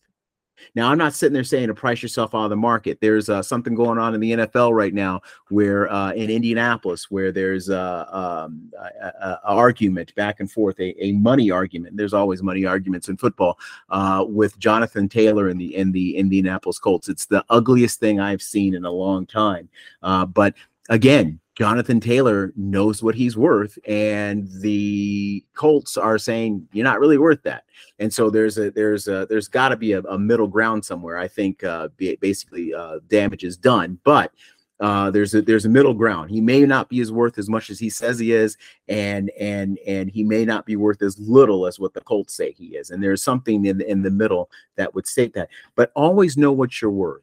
now, 0.76 0.90
I'm 0.90 0.98
not 0.98 1.14
sitting 1.14 1.34
there 1.34 1.44
saying 1.44 1.68
to 1.68 1.74
price 1.74 2.02
yourself 2.02 2.34
out 2.34 2.46
of 2.46 2.50
the 2.50 2.56
market. 2.56 3.00
There's 3.02 3.30
uh, 3.30 3.42
something 3.42 3.76
going 3.76 3.98
on 3.98 4.14
in 4.14 4.20
the 4.20 4.32
NFL 4.32 4.74
right 4.74 4.94
now, 4.94 5.22
where 5.50 5.92
uh, 5.92 6.12
in 6.14 6.30
Indianapolis, 6.30 7.10
where 7.10 7.32
there's 7.32 7.70
a, 7.70 8.08
um, 8.16 8.72
a, 8.80 9.28
a, 9.28 9.40
argument 9.44 10.14
back 10.16 10.40
and 10.40 10.52
forth, 10.52 10.80
a, 10.80 10.96
a, 11.04 11.12
money 11.14 11.52
argument. 11.52 11.98
There's 11.98 12.14
always 12.14 12.42
money 12.42 12.66
arguments 12.66 13.10
in 13.10 13.18
football 13.18 13.60
uh, 13.90 14.26
with 14.28 14.58
Jonathan 14.60 15.10
Taylor 15.10 15.50
in 15.50 15.58
the 15.58 15.76
in 15.76 15.92
the 15.92 16.18
Indianapolis 16.18 16.80
Colts. 16.80 17.10
It's 17.10 17.26
the 17.26 17.44
ugliest 17.50 18.00
thing 18.00 18.20
I've 18.20 18.42
seen 18.42 18.74
in 18.74 18.86
a 18.86 18.92
long 18.92 19.26
time. 19.26 19.70
Uh, 20.02 20.26
but 20.26 20.54
again, 20.90 21.40
Jonathan 21.62 22.00
Taylor 22.00 22.52
knows 22.56 23.04
what 23.04 23.14
he's 23.14 23.38
worth, 23.38 23.78
and 23.88 24.50
the 24.62 25.46
Colts 25.54 25.96
are 25.96 26.18
saying 26.18 26.68
you're 26.74 26.84
not 26.84 27.00
really 27.00 27.20
worth 27.20 27.44
that. 27.44 27.66
And 28.00 28.12
so 28.12 28.32
there's 28.32 28.58
a 28.58 28.72
there's 28.72 29.08
a 29.08 29.28
there's 29.30 29.48
got 29.48 29.70
to 29.70 29.78
be 29.78 29.92
a, 29.92 30.00
a, 30.00 30.18
middle 30.18 30.48
ground 30.48 30.84
somewhere. 30.84 31.20
I 31.20 31.28
think 31.28 31.64
uh, 31.64 31.90
basically 32.20 32.74
uh, 32.74 32.98
damage 33.10 33.44
is 33.44 33.58
done, 33.58 34.00
but 34.04 34.32
uh, 34.80 35.12
there's 35.12 35.36
a 35.36 35.44
there's 35.44 35.66
a 35.66 35.70
middle 35.70 35.94
ground. 35.94 36.32
He 36.32 36.42
may 36.42 36.62
not 36.62 36.90
be 36.90 37.00
as 37.00 37.12
worth 37.12 37.38
as 37.38 37.48
much 37.48 37.70
as 37.70 37.78
he 37.78 37.92
says 37.92 38.18
he 38.18 38.32
is, 38.32 38.58
and 38.88 39.30
and 39.40 39.78
and 39.86 40.10
he 40.10 40.24
may 40.24 40.46
not 40.46 40.66
be 40.66 40.78
worth 40.78 41.04
as 41.04 41.20
little 41.20 41.68
as 41.68 41.80
what 41.80 41.94
the 41.94 42.02
Colts 42.02 42.34
say 42.34 42.54
he 42.54 42.70
is. 42.70 42.90
And 42.90 43.04
there's 43.04 43.24
something 43.24 43.64
in 43.66 43.78
the, 43.78 43.88
in 43.88 44.02
the 44.02 44.10
middle 44.10 44.50
that 44.78 44.96
would 44.96 45.06
state 45.06 45.36
that. 45.36 45.50
But 45.76 45.92
always 45.96 46.38
know 46.38 46.54
what 46.54 46.82
you're 46.82 46.90
worth. 46.90 47.22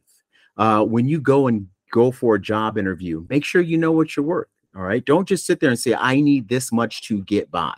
Uh, 0.55 0.85
when 0.85 1.09
you 1.09 1.19
go 1.19 1.47
and 1.47 1.67
go 1.91 2.11
for 2.11 2.35
a 2.35 2.41
job 2.41 2.77
interview, 2.77 3.25
make 3.29 3.45
sure 3.45 3.61
you 3.61 3.77
know 3.77 3.91
what 3.91 4.15
you're 4.15 4.25
worth. 4.25 4.47
All 4.75 4.83
right. 4.83 5.03
Don't 5.03 5.27
just 5.27 5.45
sit 5.45 5.59
there 5.59 5.69
and 5.69 5.79
say, 5.79 5.93
I 5.95 6.21
need 6.21 6.47
this 6.47 6.71
much 6.71 7.01
to 7.03 7.21
get 7.23 7.49
by. 7.49 7.73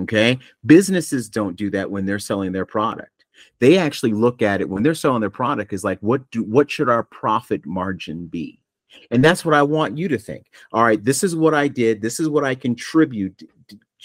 Okay. 0.00 0.38
Businesses 0.64 1.28
don't 1.28 1.56
do 1.56 1.70
that 1.70 1.90
when 1.90 2.06
they're 2.06 2.18
selling 2.18 2.52
their 2.52 2.66
product. 2.66 3.24
They 3.58 3.78
actually 3.78 4.12
look 4.12 4.42
at 4.42 4.60
it 4.60 4.68
when 4.68 4.82
they're 4.82 4.94
selling 4.94 5.20
their 5.20 5.30
product 5.30 5.72
is 5.72 5.84
like, 5.84 5.98
what 6.00 6.30
do 6.30 6.42
what 6.44 6.70
should 6.70 6.88
our 6.88 7.02
profit 7.02 7.64
margin 7.66 8.26
be? 8.26 8.60
And 9.10 9.24
that's 9.24 9.44
what 9.44 9.54
I 9.54 9.62
want 9.62 9.96
you 9.96 10.08
to 10.08 10.18
think. 10.18 10.50
All 10.72 10.84
right, 10.84 11.02
this 11.02 11.24
is 11.24 11.34
what 11.34 11.54
I 11.54 11.68
did. 11.68 12.02
This 12.02 12.20
is 12.20 12.28
what 12.28 12.44
I 12.44 12.54
contribute 12.54 13.42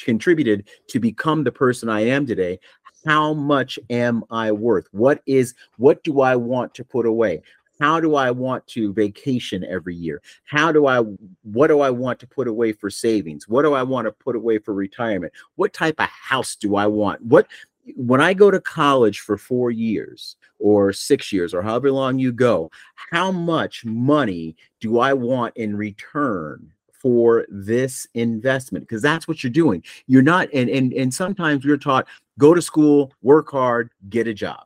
contributed 0.04 0.70
to 0.88 1.00
become 1.00 1.44
the 1.44 1.52
person 1.52 1.90
I 1.90 2.02
am 2.02 2.26
today. 2.26 2.60
How 3.06 3.34
much 3.34 3.80
am 3.90 4.24
I 4.30 4.52
worth? 4.52 4.88
What 4.92 5.22
is 5.26 5.54
what 5.78 6.04
do 6.04 6.22
I 6.22 6.36
want 6.36 6.74
to 6.76 6.84
put 6.84 7.06
away? 7.06 7.42
How 7.80 8.00
do 8.00 8.16
I 8.16 8.32
want 8.32 8.66
to 8.68 8.94
vacation 8.94 9.64
every 9.66 9.96
year? 9.96 10.22
How 10.46 10.72
do 10.72 10.88
I 10.88 11.00
what 11.44 11.68
do 11.68 11.82
I 11.82 11.90
want 11.90 12.20
to 12.20 12.28
put 12.28 12.48
away 12.48 12.72
for 12.74 12.90
savings? 12.90 13.48
What 13.48 13.64
do 13.64 13.74
I 13.74 13.84
want 13.84 14.06
to 14.06 14.12
put 14.12 14.36
away 14.36 14.60
for 14.60 14.74
retirement? 14.74 15.34
What 15.56 15.74
type 15.74 16.00
of 16.00 16.10
house 16.10 16.56
do 16.56 16.76
I 16.76 16.88
want? 16.88 17.22
What 17.22 17.48
when 17.96 18.20
I 18.20 18.34
go 18.34 18.52
to 18.52 18.60
college 18.60 19.22
for 19.22 19.38
4 19.38 19.72
years, 19.72 20.36
or 20.60 20.92
six 20.94 21.32
years 21.32 21.54
or 21.54 21.62
however 21.62 21.92
long 21.92 22.20
you 22.20 22.32
go, 22.32 22.72
how 23.12 23.32
much 23.32 23.86
money 23.86 24.56
do 24.80 25.00
I 25.00 25.14
want 25.14 25.56
in 25.56 25.76
return 25.76 26.72
for 26.92 27.46
this 27.50 28.08
investment? 28.14 28.88
Because 28.88 29.02
that's 29.02 29.28
what 29.28 29.44
you're 29.44 29.52
doing. 29.52 29.84
You're 30.08 30.22
not, 30.22 30.50
and, 30.54 30.70
and, 30.70 30.94
and 30.94 31.14
sometimes 31.14 31.66
we're 31.66 31.78
taught 31.78 32.08
go 32.40 32.54
to 32.54 32.62
school, 32.62 33.14
work 33.22 33.52
hard, 33.52 33.92
get 34.10 34.28
a 34.28 34.34
job. 34.34 34.66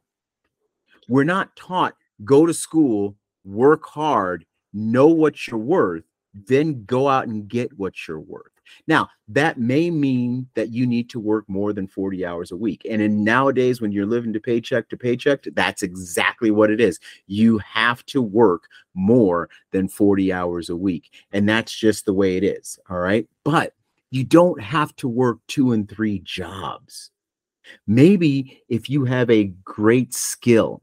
We're 1.07 1.23
not 1.23 1.55
taught 1.55 1.95
go 2.23 2.45
to 2.45 2.53
school, 2.53 3.15
work 3.43 3.85
hard, 3.85 4.45
know 4.73 5.07
what 5.07 5.47
you're 5.47 5.59
worth, 5.59 6.03
then 6.33 6.85
go 6.85 7.07
out 7.07 7.27
and 7.27 7.47
get 7.47 7.77
what 7.77 8.07
you're 8.07 8.19
worth. 8.19 8.51
Now, 8.87 9.09
that 9.27 9.57
may 9.59 9.91
mean 9.91 10.47
that 10.55 10.69
you 10.69 10.87
need 10.87 11.09
to 11.09 11.19
work 11.19 11.45
more 11.49 11.73
than 11.73 11.87
40 11.87 12.25
hours 12.25 12.51
a 12.51 12.57
week. 12.57 12.85
And 12.89 13.01
in 13.01 13.23
nowadays, 13.23 13.81
when 13.81 13.91
you're 13.91 14.05
living 14.05 14.33
to 14.33 14.39
paycheck 14.39 14.89
to 14.89 14.97
paycheck, 14.97 15.43
that's 15.53 15.83
exactly 15.83 16.51
what 16.51 16.71
it 16.71 16.79
is. 16.79 16.99
You 17.27 17.57
have 17.59 18.05
to 18.07 18.21
work 18.21 18.69
more 18.93 19.49
than 19.71 19.87
40 19.87 20.31
hours 20.31 20.69
a 20.69 20.75
week. 20.75 21.13
And 21.31 21.47
that's 21.47 21.75
just 21.75 22.05
the 22.05 22.13
way 22.13 22.37
it 22.37 22.43
is. 22.43 22.79
All 22.89 22.99
right. 22.99 23.27
But 23.43 23.73
you 24.09 24.23
don't 24.23 24.61
have 24.61 24.95
to 24.97 25.07
work 25.07 25.39
two 25.47 25.71
and 25.71 25.89
three 25.89 26.19
jobs. 26.19 27.11
Maybe 27.87 28.61
if 28.67 28.89
you 28.89 29.05
have 29.05 29.29
a 29.29 29.53
great 29.63 30.13
skill, 30.13 30.81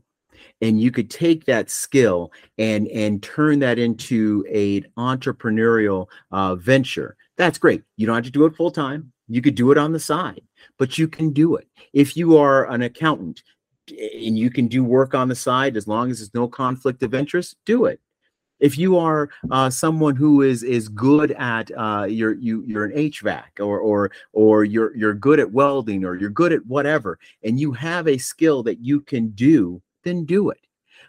and 0.60 0.80
you 0.80 0.90
could 0.90 1.10
take 1.10 1.44
that 1.44 1.70
skill 1.70 2.32
and 2.58 2.88
and 2.88 3.22
turn 3.22 3.58
that 3.60 3.78
into 3.78 4.44
a 4.48 4.80
entrepreneurial 4.98 6.06
uh, 6.32 6.54
venture 6.56 7.16
that's 7.38 7.56
great. 7.56 7.84
You 7.96 8.06
don't 8.06 8.16
have 8.16 8.24
to 8.24 8.30
do 8.30 8.44
it 8.44 8.56
full 8.56 8.72
time. 8.72 9.12
You 9.28 9.40
could 9.40 9.54
do 9.54 9.70
it 9.70 9.78
on 9.78 9.92
the 9.92 10.00
side, 10.00 10.42
but 10.76 10.98
you 10.98 11.08
can 11.08 11.32
do 11.32 11.54
it. 11.54 11.68
If 11.92 12.16
you 12.16 12.36
are 12.36 12.68
an 12.70 12.82
accountant 12.82 13.42
and 13.88 14.36
you 14.36 14.50
can 14.50 14.66
do 14.66 14.84
work 14.84 15.14
on 15.14 15.28
the 15.28 15.34
side 15.34 15.76
as 15.76 15.86
long 15.86 16.10
as 16.10 16.18
there's 16.18 16.34
no 16.34 16.48
conflict 16.48 17.02
of 17.02 17.14
interest, 17.14 17.56
do 17.64 17.86
it. 17.86 18.00
If 18.58 18.76
you 18.76 18.98
are 18.98 19.30
uh, 19.52 19.70
someone 19.70 20.16
who 20.16 20.42
is 20.42 20.64
is 20.64 20.88
good 20.88 21.30
at 21.32 21.70
uh, 21.76 22.06
you're 22.08 22.34
you 22.34 22.64
you're 22.66 22.86
an 22.86 22.96
HVAC 22.96 23.60
or 23.60 23.78
or 23.78 24.10
or 24.32 24.64
you're 24.64 24.96
you're 24.96 25.14
good 25.14 25.38
at 25.38 25.52
welding 25.52 26.04
or 26.04 26.16
you're 26.16 26.30
good 26.30 26.52
at 26.52 26.66
whatever, 26.66 27.20
and 27.44 27.60
you 27.60 27.70
have 27.70 28.08
a 28.08 28.18
skill 28.18 28.64
that 28.64 28.80
you 28.80 29.00
can 29.00 29.28
do, 29.28 29.80
then 30.08 30.24
do 30.24 30.50
it. 30.50 30.60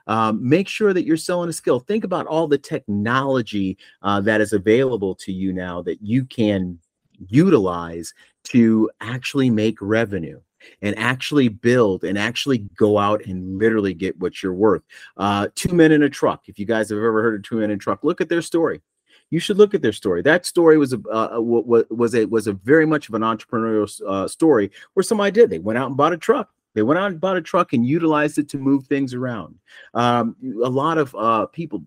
Um, 0.07 0.47
make 0.47 0.67
sure 0.67 0.93
that 0.93 1.05
you're 1.05 1.17
selling 1.17 1.49
a 1.49 1.53
skill. 1.53 1.79
Think 1.79 2.03
about 2.03 2.25
all 2.25 2.47
the 2.47 2.57
technology 2.57 3.77
uh, 4.01 4.19
that 4.21 4.41
is 4.41 4.53
available 4.53 5.13
to 5.15 5.31
you 5.31 5.53
now 5.53 5.81
that 5.83 6.01
you 6.01 6.25
can 6.25 6.79
utilize 7.27 8.13
to 8.45 8.89
actually 9.01 9.49
make 9.49 9.77
revenue 9.81 10.39
and 10.81 10.97
actually 10.97 11.47
build 11.47 12.03
and 12.03 12.17
actually 12.17 12.59
go 12.75 12.97
out 12.97 13.23
and 13.25 13.59
literally 13.59 13.93
get 13.93 14.19
what 14.19 14.41
you're 14.41 14.53
worth. 14.53 14.81
Uh, 15.17 15.47
two 15.55 15.73
men 15.73 15.91
in 15.91 16.03
a 16.03 16.09
truck. 16.09 16.43
If 16.47 16.59
you 16.59 16.65
guys 16.65 16.89
have 16.89 16.97
ever 16.97 17.21
heard 17.21 17.35
of 17.35 17.43
two 17.43 17.57
men 17.57 17.65
in 17.65 17.77
a 17.77 17.77
truck, 17.77 18.03
look 18.03 18.21
at 18.21 18.29
their 18.29 18.41
story. 18.41 18.81
You 19.29 19.39
should 19.39 19.57
look 19.57 19.75
at 19.75 19.83
their 19.83 19.93
story. 19.93 20.23
That 20.23 20.47
story 20.47 20.79
was 20.79 20.93
a 20.93 20.99
uh, 21.07 21.39
was 21.39 22.15
a 22.15 22.25
was 22.25 22.47
a 22.47 22.53
very 22.53 22.87
much 22.87 23.09
of 23.09 23.15
an 23.15 23.21
entrepreneurial 23.21 24.01
uh, 24.07 24.27
story 24.27 24.71
where 24.93 25.03
somebody 25.03 25.31
did. 25.31 25.51
They 25.51 25.59
went 25.59 25.77
out 25.77 25.87
and 25.87 25.95
bought 25.95 26.13
a 26.13 26.17
truck. 26.17 26.49
They 26.73 26.83
went 26.83 26.99
out 26.99 27.11
and 27.11 27.19
bought 27.19 27.37
a 27.37 27.41
truck 27.41 27.73
and 27.73 27.85
utilized 27.85 28.37
it 28.37 28.49
to 28.49 28.57
move 28.57 28.85
things 28.85 29.13
around. 29.13 29.59
Um, 29.93 30.35
a 30.63 30.69
lot 30.69 30.97
of 30.97 31.15
uh, 31.15 31.47
people 31.47 31.83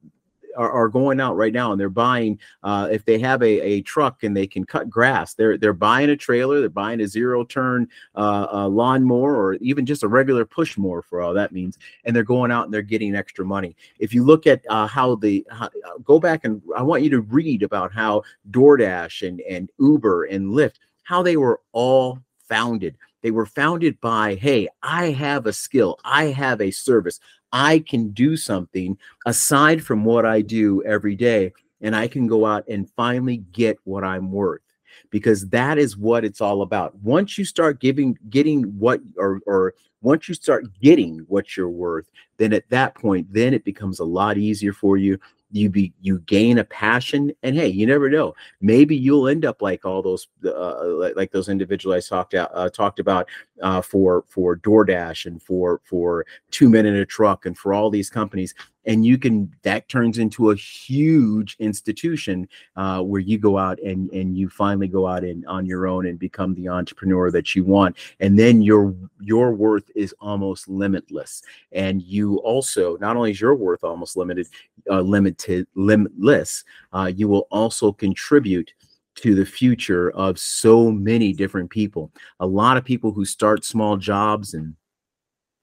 are, 0.57 0.71
are, 0.71 0.89
going 0.89 1.21
out 1.21 1.37
right 1.37 1.53
now 1.53 1.73
and 1.73 1.81
they're 1.81 1.89
buying. 1.89 2.39
Uh, 2.63 2.89
if 2.91 3.05
they 3.05 3.19
have 3.19 3.43
a, 3.43 3.61
a 3.61 3.83
truck 3.83 4.23
and 4.23 4.37
they 4.37 4.47
can 4.47 4.65
cut 4.65 4.91
grass, 4.91 5.35
they're 5.35 5.57
they're 5.57 5.73
buying 5.73 6.11
a 6.11 6.17
trailer, 6.17 6.61
they're 6.61 6.69
buying 6.69 7.01
a 7.01 7.07
zero 7.07 7.45
turn 7.45 7.89
uh, 8.15 8.47
uh, 8.53 8.69
lawnmower, 8.69 9.35
or 9.35 9.55
even 9.55 9.87
just 9.87 10.03
a 10.03 10.09
regular 10.09 10.45
push 10.45 10.77
mower 10.77 11.03
for 11.03 11.21
all 11.21 11.35
that 11.35 11.53
means, 11.53 11.79
and 12.05 12.15
they're 12.15 12.23
going 12.23 12.51
out 12.51 12.65
and 12.65 12.75
they're 12.75 12.83
getting 12.83 13.15
extra 13.15 13.45
money. 13.45 13.77
If 13.99 14.13
you 14.13 14.25
look 14.25 14.47
at 14.47 14.63
uh, 14.69 14.87
how 14.87 15.17
the 15.17 15.47
how, 15.51 15.71
go 16.05 16.19
back 16.19 16.45
and 16.45 16.61
I 16.77 16.83
want 16.83 17.03
you 17.03 17.11
to 17.11 17.21
read 17.21 17.63
about 17.63 17.93
how 17.93 18.23
DoorDash 18.51 19.27
and 19.27 19.41
and 19.43 19.71
Uber 19.79 20.25
and 20.25 20.51
Lyft 20.51 20.77
how 21.05 21.23
they 21.23 21.37
were 21.37 21.61
all 21.73 22.19
founded 22.49 22.97
they 23.23 23.31
were 23.31 23.47
founded 23.47 24.01
by, 24.01 24.35
hey, 24.35 24.69
I 24.83 25.11
have 25.11 25.47
a 25.47 25.53
skill, 25.53 25.99
I 26.05 26.27
have 26.27 26.61
a 26.61 26.71
service, 26.71 27.21
I 27.53 27.81
can 27.81 28.11
do 28.11 28.37
something 28.37 28.99
aside 29.27 29.85
from 29.85 30.05
what 30.05 30.27
I 30.27 30.41
do 30.41 30.83
every 30.85 31.17
day, 31.17 31.53
and 31.81 31.95
I 31.97 32.09
can 32.09 32.27
go 32.27 32.47
out 32.47 32.67
and 32.69 32.91
finally 32.91 33.39
get 33.53 33.79
what 33.85 34.05
I'm 34.05 34.31
worth. 34.31 34.63
Because 35.11 35.49
that 35.49 35.79
is 35.79 35.97
what 35.97 36.25
it's 36.25 36.41
all 36.41 36.63
about. 36.63 36.95
Once 36.97 37.37
you 37.37 37.45
start 37.45 37.81
giving, 37.81 38.19
getting 38.31 38.63
what, 38.79 39.01
or, 39.19 39.41
or 39.47 39.75
once 40.01 40.29
you 40.29 40.35
start 40.35 40.65
getting 40.81 41.19
what 41.29 41.57
you're 41.57 41.69
worth, 41.69 42.11
then 42.39 42.53
at 42.53 42.69
that 42.71 42.95
point, 42.95 43.27
then 43.31 43.53
it 43.53 43.65
becomes 43.65 44.01
a 44.01 44.05
lot 44.05 44.39
easier 44.39 44.73
for 44.73 44.97
you 44.97 45.19
you 45.53 45.69
be 45.69 45.93
you 46.01 46.19
gain 46.21 46.59
a 46.59 46.65
passion 46.65 47.31
and 47.43 47.55
hey 47.55 47.69
you 47.69 47.87
never 47.87 48.09
know 48.09 48.35
maybe 48.61 48.97
you'll 48.97 49.29
end 49.29 49.45
up 49.45 49.61
like 49.61 49.85
all 49.85 50.03
those 50.03 50.29
uh, 50.45 50.85
like, 50.87 51.15
like 51.15 51.31
those 51.31 51.49
individuals 51.49 52.11
i 52.11 52.17
talked 52.17 52.35
out 52.35 52.51
uh, 52.55 52.69
talked 52.71 52.99
about 52.99 53.29
uh, 53.63 53.81
for 53.81 54.25
for 54.29 54.57
DoorDash 54.57 55.27
and 55.27 55.43
for 55.43 55.81
for 55.85 56.27
two 56.51 56.69
men 56.69 56.87
in 56.87 56.97
a 56.97 57.07
truck 57.07 57.47
and 57.47 57.57
for 57.57 57.75
all 57.75 57.91
these 57.91 58.11
companies 58.11 58.55
and 58.85 59.05
you 59.05 59.19
can 59.19 59.53
that 59.63 59.89
turns 59.89 60.19
into 60.19 60.51
a 60.51 60.57
huge 60.57 61.57
institution 61.59 62.49
uh, 62.77 63.01
where 63.01 63.21
you 63.21 63.39
go 63.39 63.59
out 63.59 63.81
and 63.81 64.11
and 64.11 64.37
you 64.37 64.49
finally 64.49 64.89
go 64.89 65.07
out 65.07 65.25
and 65.25 65.47
on 65.47 65.67
your 65.67 65.87
own 65.87 66.07
and 66.07 66.19
become 66.19 66.55
the 66.55 66.69
entrepreneur 66.69 67.31
that 67.31 67.55
you 67.55 67.65
want 67.65 67.97
and 68.21 68.39
then 68.39 68.63
your 68.63 68.95
your 69.21 69.53
worth 69.53 69.91
is 69.95 70.15
almost 70.21 70.69
limitless 70.69 71.43
and 71.73 72.03
you 72.03 72.37
also 72.39 72.97
not 72.99 73.17
only 73.17 73.31
is 73.31 73.41
your 73.41 73.55
worth 73.55 73.85
almost 73.85 74.17
limited 74.17 74.47
uh, 74.91 75.01
limited 75.01 75.67
limitless 75.75 76.65
uh, 76.93 77.11
you 77.15 77.29
will 77.29 77.47
also 77.51 77.93
contribute 77.93 78.73
to 79.15 79.35
the 79.35 79.45
future 79.45 80.11
of 80.13 80.39
so 80.39 80.91
many 80.91 81.33
different 81.33 81.71
people. 81.71 82.11
A 82.41 82.47
lot 82.47 82.77
of 82.77 82.85
people 82.85 83.13
who 83.13 83.25
start 83.25 83.65
small 83.65 83.97
jobs 83.97 84.55
and 84.55 84.75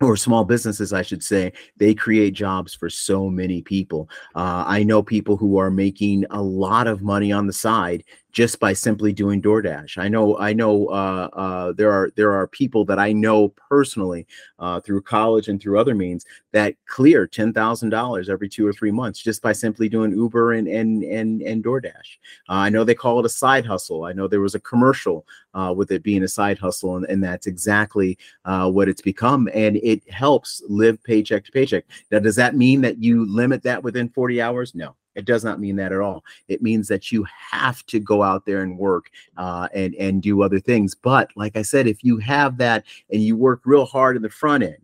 or 0.01 0.15
small 0.15 0.45
businesses, 0.45 0.93
I 0.93 1.01
should 1.01 1.23
say, 1.23 1.51
they 1.77 1.93
create 1.93 2.33
jobs 2.33 2.73
for 2.73 2.89
so 2.89 3.29
many 3.29 3.61
people. 3.61 4.09
Uh, 4.35 4.63
I 4.65 4.83
know 4.83 5.03
people 5.03 5.35
who 5.35 5.57
are 5.57 5.71
making 5.71 6.25
a 6.29 6.41
lot 6.41 6.87
of 6.87 7.01
money 7.01 7.31
on 7.31 7.47
the 7.47 7.53
side 7.53 8.03
just 8.31 8.59
by 8.59 8.73
simply 8.73 9.11
doing 9.11 9.41
DoorDash. 9.41 9.97
I 9.97 10.07
know, 10.07 10.37
I 10.37 10.53
know, 10.53 10.87
uh, 10.87 11.29
uh, 11.33 11.73
there 11.73 11.91
are 11.91 12.11
there 12.15 12.31
are 12.31 12.47
people 12.47 12.85
that 12.85 12.99
I 12.99 13.11
know 13.11 13.49
personally 13.49 14.27
uh, 14.59 14.79
through 14.81 15.01
college 15.01 15.47
and 15.47 15.59
through 15.59 15.79
other 15.79 15.95
means 15.95 16.25
that 16.51 16.75
clear 16.87 17.25
ten 17.25 17.53
thousand 17.53 17.89
dollars 17.89 18.29
every 18.29 18.47
two 18.47 18.67
or 18.67 18.73
three 18.73 18.91
months 18.91 19.19
just 19.19 19.41
by 19.41 19.51
simply 19.51 19.89
doing 19.89 20.11
Uber 20.11 20.53
and 20.53 20.67
and 20.67 21.03
and 21.03 21.41
and 21.41 21.63
DoorDash. 21.63 22.17
Uh, 22.47 22.53
I 22.53 22.69
know 22.69 22.83
they 22.83 22.95
call 22.95 23.19
it 23.19 23.25
a 23.25 23.29
side 23.29 23.65
hustle. 23.65 24.03
I 24.03 24.13
know 24.13 24.27
there 24.27 24.41
was 24.41 24.55
a 24.55 24.59
commercial 24.59 25.25
uh, 25.53 25.73
with 25.75 25.91
it 25.91 26.03
being 26.03 26.23
a 26.23 26.27
side 26.27 26.59
hustle, 26.59 26.97
and, 26.97 27.05
and 27.07 27.23
that's 27.23 27.47
exactly 27.47 28.17
uh, 28.45 28.69
what 28.69 28.89
it's 28.89 29.01
become. 29.01 29.49
And 29.53 29.77
it 29.77 30.07
helps 30.09 30.61
live 30.67 31.03
paycheck 31.03 31.45
to 31.45 31.51
paycheck. 31.51 31.85
Now, 32.11 32.19
does 32.19 32.35
that 32.35 32.55
mean 32.55 32.81
that 32.81 33.01
you 33.01 33.25
limit 33.25 33.63
that 33.63 33.83
within 33.83 34.09
forty 34.09 34.39
hours? 34.39 34.75
No 34.75 34.95
It 35.19 35.25
does 35.25 35.43
not 35.43 35.59
mean 35.59 35.75
that 35.75 35.91
at 35.91 35.99
all. 35.99 36.23
It 36.47 36.61
means 36.61 36.87
that 36.87 37.11
you 37.11 37.25
have 37.51 37.85
to 37.87 37.99
go 37.99 38.23
out 38.23 38.45
there 38.45 38.61
and 38.61 38.77
work 38.77 39.11
uh, 39.37 39.67
and 39.73 39.93
and 39.95 40.21
do 40.21 40.41
other 40.41 40.59
things. 40.59 40.95
But 40.95 41.29
like 41.35 41.55
I 41.55 41.61
said, 41.61 41.87
if 41.87 42.03
you 42.03 42.17
have 42.17 42.57
that 42.57 42.85
and 43.11 43.21
you 43.21 43.35
work 43.37 43.61
real 43.65 43.85
hard 43.85 44.15
in 44.15 44.21
the 44.21 44.29
front 44.29 44.63
end 44.63 44.77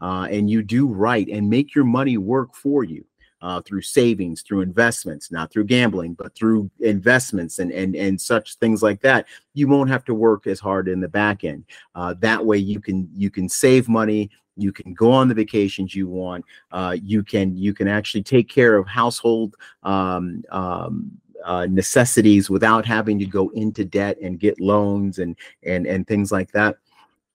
uh, 0.00 0.28
and 0.30 0.48
you 0.48 0.62
do 0.62 0.86
right 0.86 1.28
and 1.28 1.50
make 1.50 1.74
your 1.74 1.84
money 1.84 2.16
work 2.16 2.54
for 2.54 2.84
you, 2.84 3.04
uh, 3.42 3.60
through 3.62 3.82
savings, 3.82 4.42
through 4.42 4.60
investments, 4.60 5.32
not 5.32 5.50
through 5.50 5.64
gambling, 5.64 6.14
but 6.14 6.34
through 6.34 6.70
investments 6.80 7.58
and 7.58 7.72
and 7.72 7.96
and 7.96 8.20
such 8.20 8.56
things 8.56 8.82
like 8.82 9.00
that. 9.00 9.26
You 9.54 9.68
won't 9.68 9.90
have 9.90 10.04
to 10.06 10.14
work 10.14 10.46
as 10.46 10.60
hard 10.60 10.88
in 10.88 11.00
the 11.00 11.08
back 11.08 11.44
end. 11.44 11.64
Uh, 11.94 12.14
that 12.20 12.44
way, 12.44 12.58
you 12.58 12.80
can 12.80 13.08
you 13.14 13.30
can 13.30 13.48
save 13.48 13.88
money. 13.88 14.30
You 14.60 14.72
can 14.72 14.94
go 14.94 15.12
on 15.12 15.28
the 15.28 15.34
vacations 15.34 15.94
you 15.94 16.08
want. 16.08 16.44
Uh, 16.70 16.96
you 17.02 17.22
can 17.22 17.56
you 17.56 17.74
can 17.74 17.88
actually 17.88 18.22
take 18.22 18.48
care 18.48 18.76
of 18.76 18.86
household 18.86 19.56
um, 19.82 20.42
um, 20.50 21.10
uh, 21.44 21.66
necessities 21.66 22.50
without 22.50 22.84
having 22.84 23.18
to 23.18 23.26
go 23.26 23.48
into 23.50 23.84
debt 23.84 24.18
and 24.22 24.38
get 24.38 24.60
loans 24.60 25.18
and 25.18 25.36
and 25.62 25.86
and 25.86 26.06
things 26.06 26.30
like 26.30 26.52
that. 26.52 26.76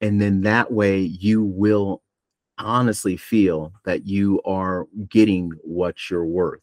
And 0.01 0.21
then 0.21 0.41
that 0.41 0.71
way 0.71 0.99
you 0.99 1.43
will 1.43 2.01
honestly 2.57 3.17
feel 3.17 3.73
that 3.83 4.05
you 4.05 4.41
are 4.45 4.87
getting 5.09 5.51
what 5.63 6.09
you're 6.09 6.25
worth. 6.25 6.61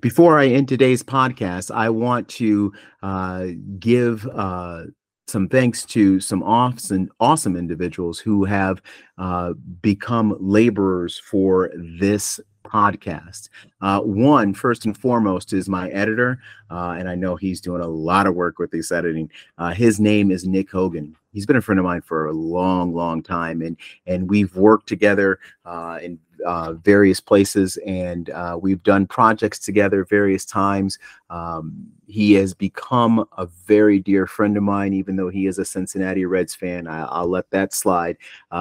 Before 0.00 0.38
I 0.38 0.46
end 0.48 0.68
today's 0.68 1.02
podcast, 1.02 1.74
I 1.74 1.90
want 1.90 2.28
to 2.30 2.72
uh, 3.02 3.48
give 3.78 4.26
uh, 4.32 4.84
some 5.26 5.48
thanks 5.48 5.84
to 5.84 6.20
some 6.20 6.42
awesome, 6.42 7.10
awesome 7.18 7.56
individuals 7.56 8.18
who 8.18 8.44
have 8.44 8.80
uh, 9.18 9.54
become 9.82 10.36
laborers 10.38 11.18
for 11.18 11.72
this 11.74 12.38
podcast. 12.64 13.48
Uh, 13.80 14.00
one, 14.00 14.54
first 14.54 14.84
and 14.84 14.96
foremost, 14.96 15.52
is 15.52 15.68
my 15.68 15.88
editor, 15.90 16.40
uh, 16.70 16.96
and 16.98 17.08
I 17.08 17.14
know 17.14 17.36
he's 17.36 17.60
doing 17.60 17.82
a 17.82 17.88
lot 17.88 18.26
of 18.26 18.34
work 18.34 18.58
with 18.58 18.70
this 18.70 18.92
editing. 18.92 19.30
Uh, 19.58 19.72
his 19.72 19.98
name 19.98 20.30
is 20.30 20.46
Nick 20.46 20.70
Hogan. 20.70 21.16
He's 21.32 21.46
been 21.46 21.56
a 21.56 21.62
friend 21.62 21.78
of 21.78 21.84
mine 21.84 22.02
for 22.02 22.26
a 22.26 22.32
long, 22.32 22.94
long 22.94 23.22
time, 23.22 23.62
and 23.62 23.76
and 24.06 24.28
we've 24.30 24.54
worked 24.56 24.88
together 24.88 25.38
uh, 25.64 25.98
in 26.02 26.18
uh, 26.44 26.74
various 26.74 27.20
places, 27.20 27.78
and 27.86 28.30
uh, 28.30 28.58
we've 28.60 28.82
done 28.82 29.06
projects 29.06 29.58
together 29.58 30.04
various 30.04 30.44
times. 30.44 30.98
Um, 31.30 31.86
he 32.06 32.34
has 32.34 32.54
become 32.54 33.26
a 33.36 33.46
very 33.66 33.98
dear 33.98 34.26
friend 34.26 34.56
of 34.56 34.62
mine, 34.62 34.92
even 34.92 35.16
though 35.16 35.28
he 35.28 35.46
is 35.46 35.58
a 35.58 35.64
Cincinnati 35.64 36.24
Reds 36.24 36.54
fan. 36.54 36.86
I, 36.86 37.20
will 37.20 37.28
let 37.28 37.50
that 37.50 37.72
slide. 37.72 38.16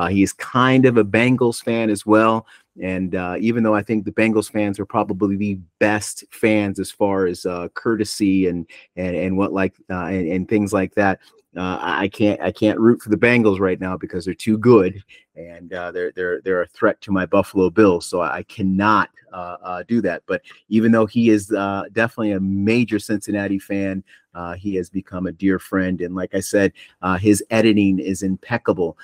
he 0.10 0.24
is 0.24 0.34
kind 0.34 0.86
of 0.86 0.98
a 0.98 1.06
Bengals 1.06 1.64
fan 1.64 1.90
as 1.90 2.06
well. 2.06 2.48
And 2.82 3.16
uh, 3.16 3.38
even 3.40 3.64
though 3.64 3.76
I 3.76 3.82
think 3.82 4.04
the 4.04 4.12
Bengals 4.12 4.52
fans 4.52 4.80
are 4.80 4.86
probably 4.86 5.38
the 5.38 5.60
best 5.80 6.26
fans 6.32 6.78
as 6.78 6.92
far 6.92 7.26
as 7.26 7.46
uh, 7.46 7.70
courtesy 7.74 8.48
and 8.48 8.68
and 8.98 9.16
and 9.16 9.38
what 9.38 9.54
like 9.54 9.76
uh, 9.90 10.06
and, 10.06 10.28
and, 10.30 10.50
things 10.50 10.74
like 10.74 10.94
that, 10.96 11.20
uh, 11.58 11.80
I 11.82 12.08
can't 12.08 12.40
I 12.42 12.52
can't 12.52 12.80
root 12.80 13.02
for 13.02 13.10
the 13.10 13.18
Bengals 13.18 13.60
right 13.60 13.80
now 13.80 13.98
because 13.98 14.26
they're 14.26 14.34
too 14.34 14.58
good 14.58 15.04
and 15.36 15.74
uh, 15.74 15.92
they're 15.92 16.12
they're 16.12 16.42
they're 16.42 16.62
a 16.62 16.68
threat 16.68 17.00
to 17.02 17.12
my 17.12 17.26
Buffalo 17.26 17.70
Bills. 17.70 18.06
So 18.06 18.22
I 18.22 18.44
cannot 18.44 19.10
uh, 19.34 19.58
uh, 19.62 19.84
do 19.88 20.02
that. 20.02 20.24
But 20.28 20.42
even 20.70 20.92
though 20.92 21.06
he 21.06 21.30
is 21.30 21.52
uh, 21.52 21.84
definitely 21.92 22.32
a 22.32 22.40
major 22.40 23.00
Cincinnati 23.00 23.60
fan, 23.60 24.04
uh, 24.34 24.54
he 24.54 24.76
has 24.76 24.90
become 24.90 25.28
a 25.28 25.32
dear 25.32 25.60
friend. 25.60 26.02
And 26.02 26.16
like 26.16 26.34
I 26.34 26.40
said, 26.40 26.74
his 27.20 27.44
editing 27.50 28.00
is 28.00 28.24
impeccable. 28.24 28.98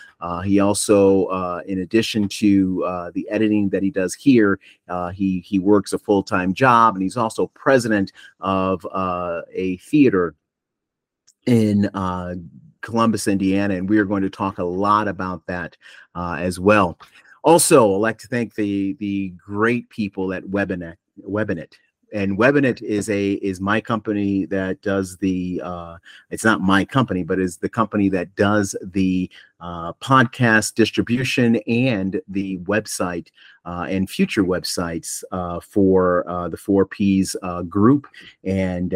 he 0.43 0.60
also, 0.60 1.60
in 1.67 1.80
addition 1.80 2.28
to 2.30 3.12
the 3.13 3.28
editing 3.30 3.69
that 3.69 3.84
he 3.84 3.91
does 3.91 4.13
here, 4.13 4.60
he 5.13 5.39
he 5.39 5.60
works 5.60 5.93
a 5.93 5.99
full 5.99 6.23
time 6.23 6.54
job, 6.54 6.95
and 6.95 7.04
he's 7.04 7.17
also 7.17 7.47
president 7.47 8.12
of 8.39 8.86
a 8.93 9.78
theater 9.78 10.36
in 11.45 11.88
uh, 11.93 12.36
Columbus, 12.82 13.27
Indiana, 13.27 13.75
and 13.75 13.89
we 13.89 13.97
are 13.97 14.06
going 14.06 14.23
to 14.23 14.30
talk 14.30 14.58
a 14.58 14.63
lot 14.63 15.08
about 15.08 15.45
that 15.47 15.77
uh, 16.15 16.38
as 16.39 16.60
well. 16.60 16.97
Also, 17.43 17.95
I'd 17.95 17.97
like 17.97 18.17
to 18.19 18.27
thank 18.27 18.56
the 18.56 18.93
the 18.93 19.30
great 19.43 19.89
people 19.89 20.34
at 20.34 20.43
Webinet. 20.43 20.95
Webinet 21.27 21.73
and 22.13 22.38
Webinet 22.38 22.82
is 22.82 23.10
a 23.10 23.34
is 23.34 23.62
my 23.62 23.80
company 23.80 24.45
that 24.45 24.82
does 24.82 25.17
the 25.17 25.62
uh, 25.63 25.97
it's 26.30 26.43
not 26.43 26.62
my 26.62 26.84
company, 26.86 27.23
but 27.23 27.39
is 27.39 27.58
the 27.58 27.69
company 27.69 28.10
that 28.10 28.36
does 28.36 28.75
the 28.82 29.30
uh, 29.62 29.93
podcast 29.93 30.74
distribution 30.74 31.58
and 31.67 32.19
the 32.28 32.58
website 32.60 33.28
uh, 33.63 33.86
and 33.88 34.10
future 34.10 34.43
websites 34.43 35.24
uh, 35.32 35.60
for 35.60 36.28
uh, 36.28 36.50
the 36.50 36.58
Four 36.58 36.86
Ps 36.86 37.36
uh, 37.43 37.62
group 37.62 38.08
and 38.43 38.91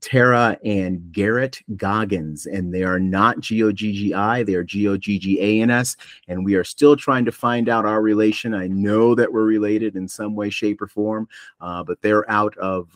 Tara 0.00 0.58
and 0.64 1.12
Garrett 1.12 1.60
Goggans, 1.76 2.46
and 2.46 2.74
they 2.74 2.82
are 2.82 2.98
not 2.98 3.38
G 3.40 3.62
O 3.62 3.70
G 3.70 3.92
G 3.92 4.14
I, 4.14 4.42
they 4.42 4.54
are 4.54 4.64
G 4.64 4.88
O 4.88 4.96
G 4.96 5.18
G 5.18 5.40
A 5.40 5.62
N 5.62 5.70
S, 5.70 5.96
and 6.26 6.44
we 6.44 6.56
are 6.56 6.64
still 6.64 6.96
trying 6.96 7.24
to 7.24 7.32
find 7.32 7.68
out 7.68 7.86
our 7.86 8.02
relation. 8.02 8.52
I 8.52 8.66
know 8.66 9.14
that 9.14 9.32
we're 9.32 9.44
related 9.44 9.94
in 9.94 10.08
some 10.08 10.34
way, 10.34 10.50
shape, 10.50 10.82
or 10.82 10.88
form, 10.88 11.28
but 11.60 12.02
they're 12.02 12.28
out 12.28 12.56
of 12.58 12.90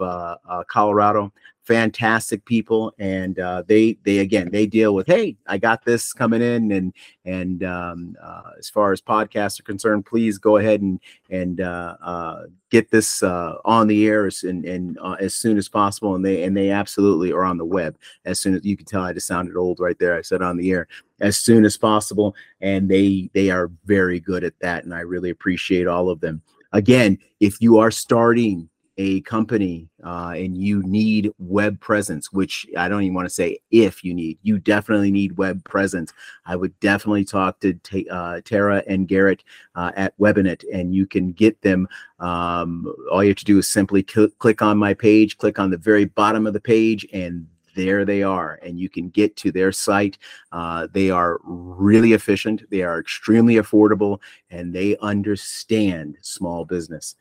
Colorado 0.67 1.33
fantastic 1.65 2.45
people 2.45 2.93
and 2.99 3.39
uh, 3.39 3.63
they 3.67 3.97
they 4.05 4.19
again 4.19 4.51
they 4.53 4.67
deal 4.67 4.95
with 4.95 5.07
hey 5.07 5.35
i 5.47 5.57
got 5.57 5.85
this 5.85 6.13
coming 6.13 6.43
in 6.43 6.71
and 6.73 6.93
and 7.25 7.65
um, 7.65 8.15
uh, 8.23 8.51
as 8.59 8.69
far 8.69 8.93
as 8.93 9.01
podcasts 9.01 9.59
are 9.59 9.65
concerned 9.65 10.05
please 10.05 10.37
go 10.37 10.59
ahead 10.59 10.83
and 10.83 11.01
and 11.31 11.61
uh, 11.61 11.97
uh 12.03 12.43
get 12.75 12.91
this 12.91 13.23
uh, 13.23 13.55
on 13.65 13.87
the 13.87 14.05
air 14.05 14.27
as, 14.27 14.43
and, 14.43 14.65
and 14.65 14.99
uh, 15.01 15.15
as 15.21 15.33
soon 15.33 15.57
as 15.57 15.69
possible 15.69 16.17
and 16.17 16.25
they 16.25 16.43
and 16.43 16.57
they 16.57 16.71
absolutely 16.71 17.33
are 17.33 17.45
on 17.45 17.57
the 17.57 17.65
web. 17.65 17.97
As 18.25 18.41
soon 18.41 18.55
as 18.55 18.65
you 18.65 18.77
can 18.77 18.85
tell 18.85 19.03
i 19.03 19.13
just 19.13 19.29
sounded 19.29 19.57
old 19.57 19.79
right 19.81 19.99
there 19.99 20.17
i 20.17 20.23
said 20.23 20.43
on 20.43 20.57
the 20.57 20.71
air. 20.71 20.89
As 21.21 21.37
soon 21.37 21.65
as 21.65 21.77
possible 21.77 22.35
and 22.61 22.91
they 22.91 23.31
they 23.33 23.51
are 23.51 23.71
very 23.85 24.21
good 24.21 24.45
at 24.45 24.59
that 24.61 24.85
and 24.85 24.93
i 24.93 25.01
really 25.01 25.31
appreciate 25.31 25.87
all 25.87 26.11
of 26.11 26.21
them. 26.21 26.43
Again 26.73 27.19
if 27.41 27.61
you 27.61 27.79
are 27.79 27.91
starting 27.91 28.69
a 28.97 29.21
company 29.23 29.89
uh, 30.05 30.35
and 30.37 30.57
you 30.57 30.83
need 30.83 31.33
web 31.39 31.81
presence, 31.81 32.33
which 32.33 32.67
I 32.77 32.89
don't 32.89 33.03
even 33.03 33.15
want 33.15 33.27
to 33.27 33.35
say 33.35 33.59
if 33.71 34.05
you 34.05 34.15
need, 34.15 34.39
you 34.43 34.59
definitely 34.59 35.11
need 35.11 35.37
web 35.37 35.65
presence. 35.65 36.13
I 36.47 36.57
would 36.57 36.79
definitely 36.81 37.25
talk 37.25 37.61
to 37.61 37.79
uh, 38.11 38.41
Tara 38.45 38.83
and 38.87 39.09
Garrett 39.09 39.43
uh, 39.75 39.93
at 39.97 40.17
Webinet, 40.19 40.65
and 40.73 40.95
you 40.95 41.07
can 41.07 41.33
get 41.33 41.61
them. 41.63 41.89
Um, 42.21 42.93
all 43.11 43.23
you 43.23 43.31
have 43.31 43.39
to 43.39 43.45
do 43.45 43.59
is 43.59 43.69
simply 43.69 44.05
cl- 44.09 44.29
click 44.39 44.63
on 44.63 44.79
my 44.79 44.95
page, 44.95 45.39
click 45.39 45.59
on 45.59 45.71
the 45.71 45.79
very 45.79 46.05
bottom 46.05 46.47
of 46.47 46.53
the 46.53 46.61
page, 46.61 47.07
and 47.13 47.47
there 47.75 48.05
they 48.05 48.23
are 48.23 48.61
and 48.63 48.79
you 48.79 48.89
can 48.89 49.09
get 49.11 49.35
to 49.35 49.51
their 49.51 49.73
site 49.73 50.17
uh, 50.53 50.87
they 50.93 51.11
are 51.11 51.41
really 51.43 52.13
efficient 52.13 52.63
they 52.71 52.83
are 52.83 53.01
extremely 53.01 53.57
affordable 53.57 54.21
and 54.51 54.73
they 54.73 54.97
understand 54.99 56.17
small 56.21 56.65
business 56.65 57.17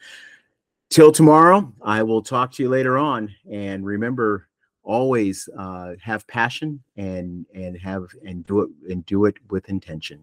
till 0.93 1.12
tomorrow, 1.12 1.73
I 1.82 2.03
will 2.03 2.21
talk 2.21 2.51
to 2.53 2.63
you 2.63 2.69
later 2.69 2.99
on. 2.99 3.34
And 3.51 3.84
remember, 3.84 4.47
always 4.84 5.49
uh, 5.58 5.93
have 6.01 6.27
passion 6.27 6.84
and 6.97 7.45
and 7.56 7.77
have 7.79 8.03
and 8.25 8.45
do 8.45 8.62
it 8.62 8.69
and 8.89 9.06
do 9.06 9.25
it 9.25 9.36
with 9.49 9.69
intention. 9.69 10.21